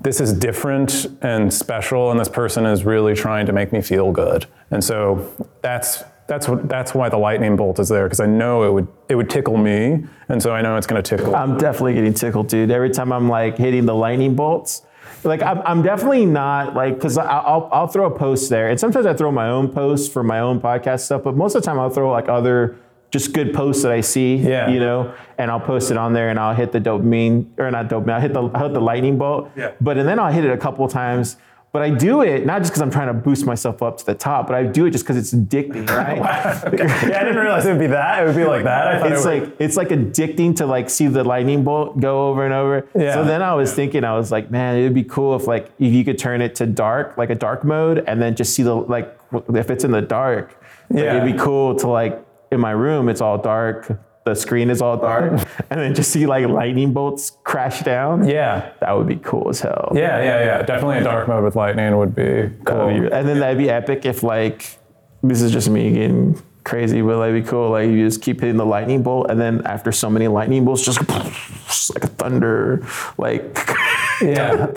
[0.05, 4.11] this is different and special and this person is really trying to make me feel
[4.11, 5.29] good and so
[5.61, 8.87] that's that's what that's why the lightning bolt is there because i know it would
[9.09, 12.13] it would tickle me and so i know it's going to tickle I'm definitely getting
[12.13, 12.71] tickled, dude.
[12.71, 14.81] Every time I'm like hitting the lightning bolts,
[15.23, 19.05] like I'm, I'm definitely not like because I'll I'll throw a post there, and sometimes
[19.05, 21.79] I throw my own posts for my own podcast stuff, but most of the time
[21.79, 22.77] I'll throw like other
[23.15, 24.69] just good posts that I see, Yeah.
[24.73, 24.97] you know,
[25.37, 28.21] and I'll post it on there, and I'll hit the dopamine or not dopamine, I'll
[28.27, 29.71] hit the I'll hit the lightning bolt, Yeah.
[29.79, 31.37] but and then I'll hit it a couple times.
[31.71, 34.13] But I do it not just because I'm trying to boost myself up to the
[34.13, 36.17] top, but I do it just because it's addicting, right?
[36.23, 39.11] yeah i didn't realize it would be that it would be like that i thought
[39.11, 42.45] it's it would, like it's like addicting to like see the lightning bolt go over
[42.45, 42.87] and over.
[42.97, 43.13] Yeah.
[43.15, 45.91] So then I was thinking, I was like, man, it'd be cool if like if
[45.93, 48.73] you could turn it to dark, like a dark mode, and then just see the
[48.75, 49.07] like
[49.53, 50.55] if it's in the dark.
[50.89, 51.17] like, Yeah.
[51.17, 52.13] it'd be cool to like
[52.51, 53.91] in my room, it's all dark,
[54.25, 55.45] the screen is all dark, oh.
[55.69, 58.27] and then just see like lightning bolts crash down.
[58.27, 59.91] yeah That would be cool as hell.
[59.95, 63.39] yeah yeah yeah definitely a dark mode with lightning would be cool be- and then
[63.39, 64.77] that'd be epic if like
[65.23, 67.69] this is just me getting crazy, but that'd be cool.
[67.69, 70.83] Like you just keep hitting the lightning bolt, and then after so many lightning bolts,
[70.83, 72.85] just, just like a thunder,
[73.19, 73.43] like
[74.21, 74.71] yeah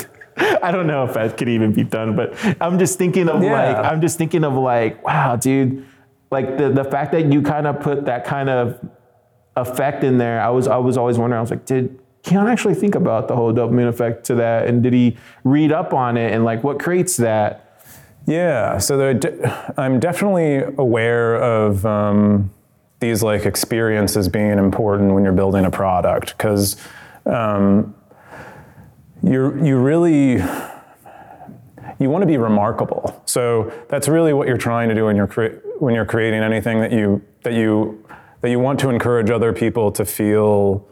[0.63, 3.53] I don't know if that could even be done, but I'm just thinking of Yeah.
[3.53, 5.85] like I'm just thinking of like wow, dude,
[6.31, 8.79] like the the fact that you kind of put that kind of
[9.57, 10.41] effect in there.
[10.41, 11.39] I was I was always wondering.
[11.39, 14.83] I was like, did Keyan actually think about the whole dopamine effect to that, and
[14.83, 17.65] did he read up on it, and like what creates that?
[18.27, 19.19] Yeah, so
[19.79, 22.53] I'm definitely aware of um,
[23.01, 26.77] these like experiences being important when you're building a product because
[27.25, 27.95] um,
[29.23, 30.43] you you really
[31.99, 33.23] you want to be remarkable.
[33.27, 36.81] So that's really what you're trying to do when you're crea- when you're creating anything
[36.81, 38.05] that you that you
[38.41, 40.87] that you want to encourage other people to feel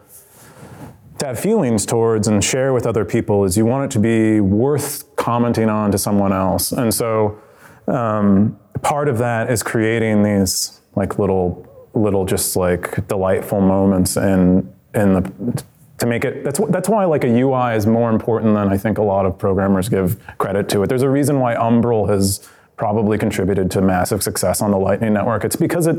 [1.18, 4.40] to have feelings towards and share with other people is you want it to be
[4.40, 6.72] worth commenting on to someone else.
[6.72, 7.40] And so
[7.88, 14.72] um, part of that is creating these like little little just like delightful moments in
[14.94, 15.64] in the
[15.98, 16.44] to make it.
[16.44, 19.38] That's that's why like a UI is more important than I think a lot of
[19.38, 20.88] programmers give credit to it.
[20.88, 25.44] There's a reason why Umbrel has probably contributed to massive success on the Lightning Network.
[25.44, 25.96] It's because it.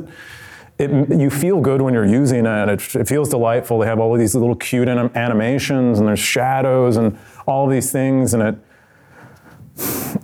[0.80, 2.70] It, you feel good when you're using it.
[2.70, 3.80] It, it feels delightful.
[3.80, 7.18] They have all of these little cute anim- animations, and there's shadows and
[7.48, 8.56] all these things, and it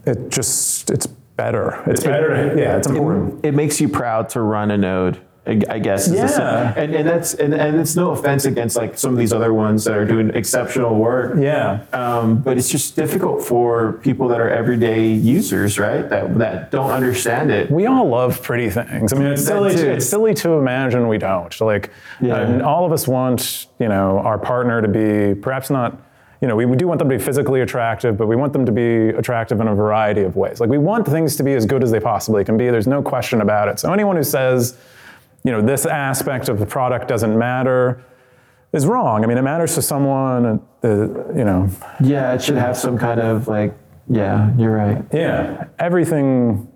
[0.05, 1.81] it just it's better.
[1.87, 2.55] It's better.
[2.55, 3.43] Yeah, it's important.
[3.43, 5.19] it makes you proud to run a node.
[5.45, 6.07] I I guess.
[6.07, 6.73] is the Yeah.
[6.77, 9.83] and and that's and, and it's no offense against like some of these other ones
[9.83, 11.35] that are doing exceptional work.
[11.37, 11.81] Yeah.
[11.91, 16.07] Um, but it's just difficult for people that are everyday users, right?
[16.09, 17.69] That that don't understand it.
[17.69, 19.11] we all love pretty things.
[19.11, 19.71] I mean, it's That silly.
[19.75, 19.81] too.
[19.83, 21.59] To, it's silly to imagine we don't.
[21.59, 21.89] Like,
[22.21, 22.37] Yeah.
[22.37, 25.97] and all of us want, you know, our partner to be perhaps not.
[26.41, 28.65] You know, we, we do want them to be physically attractive, but we want them
[28.65, 30.59] to be attractive in a variety of ways.
[30.59, 32.69] Like, we want things to be as good as they possibly can be.
[32.69, 33.79] There's no question about it.
[33.79, 34.75] So anyone who says,
[35.43, 38.03] you know, this aspect of the product doesn't matter
[38.71, 39.23] is wrong.
[39.23, 40.61] I mean, it matters to someone.
[40.83, 40.87] Uh,
[41.33, 41.69] you know,
[42.01, 43.77] Yeah, it should have some kind of like.
[44.09, 45.01] Yeah, you're right.
[45.13, 46.67] yeah, everything,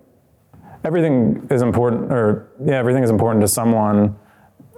[0.82, 4.16] everything is important, or yeah, everything is important to someone.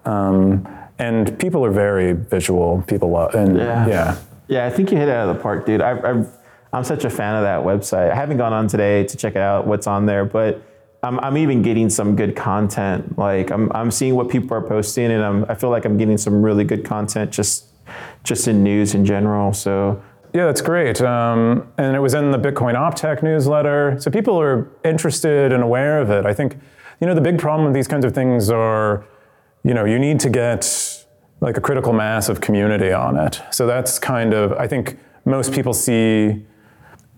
[0.05, 0.67] Um,
[0.99, 2.83] and people are very visual.
[2.89, 3.87] People love, and Yeah.
[3.87, 4.17] yeah,
[4.49, 5.81] Yeah, I think you hit it out of the park, dude.
[5.81, 6.29] I've, I've,
[6.73, 8.11] I'm such a fan of that website.
[8.11, 10.61] I haven't gone on today to check it out what's on there, but
[11.03, 13.19] I'm, I'm even getting some good content.
[13.19, 16.19] Like I'm, I'm seeing what people are posting, and I'm, I feel like I'm getting
[16.19, 17.67] some really good content just,
[18.23, 19.53] just in news in general.
[19.53, 21.01] So yeah, that's great.
[21.01, 26.01] Um, and it was in the Bitcoin OpTech newsletter, so people are interested and aware
[26.01, 26.25] of it.
[26.27, 26.57] I think,
[27.01, 29.05] you know, the big problem with these kinds of things are,
[29.65, 31.05] you know, you need to get
[31.41, 33.43] like a critical mass of community on it.
[33.51, 36.47] So that's kind of, I think most people see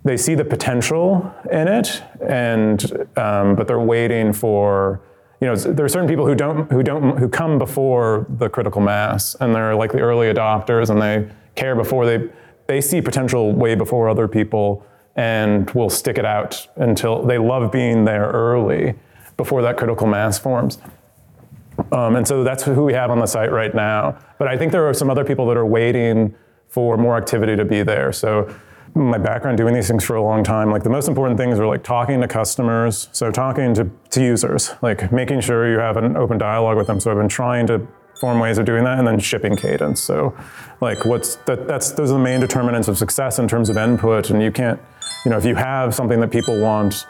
[0.04, 5.00] they see the potential in it, and um, but they're waiting for
[5.40, 8.80] you know there are certain people who don't who don't who come before the critical
[8.80, 12.28] mass, and they're like the early adopters, and they care before they
[12.66, 14.84] they see potential way before other people,
[15.16, 18.94] and will stick it out until they love being there early
[19.36, 20.78] before that critical mass forms.
[21.90, 24.18] Um, and so that's who we have on the site right now.
[24.38, 26.34] But I think there are some other people that are waiting
[26.68, 28.12] for more activity to be there.
[28.12, 28.54] So
[28.94, 31.66] my background doing these things for a long time, like the most important things are
[31.66, 33.08] like talking to customers.
[33.12, 37.00] So talking to, to users, like making sure you have an open dialogue with them.
[37.00, 37.86] So I've been trying to
[38.20, 40.00] form ways of doing that and then shipping cadence.
[40.00, 40.36] So
[40.80, 44.30] like what's that, that's those are the main determinants of success in terms of input.
[44.30, 44.80] And you can't,
[45.24, 47.06] you know, if you have something that people want,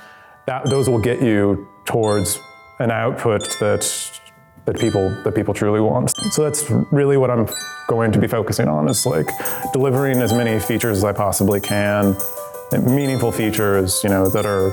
[0.46, 2.38] that those will get you towards
[2.78, 4.20] an output that
[4.64, 6.10] that people that people truly want.
[6.32, 7.48] So that's really what I'm
[7.88, 9.28] going to be focusing on is like
[9.72, 12.16] delivering as many features as I possibly can,
[12.72, 14.72] meaningful features, you know, that are.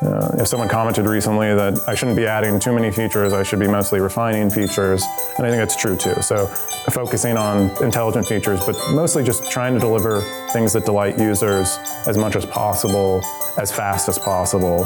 [0.00, 3.58] Uh, if someone commented recently that I shouldn't be adding too many features, I should
[3.58, 5.02] be mostly refining features,
[5.36, 6.22] and I think that's true too.
[6.22, 6.46] So
[6.92, 10.20] focusing on intelligent features, but mostly just trying to deliver
[10.52, 13.22] things that delight users as much as possible,
[13.56, 14.84] as fast as possible.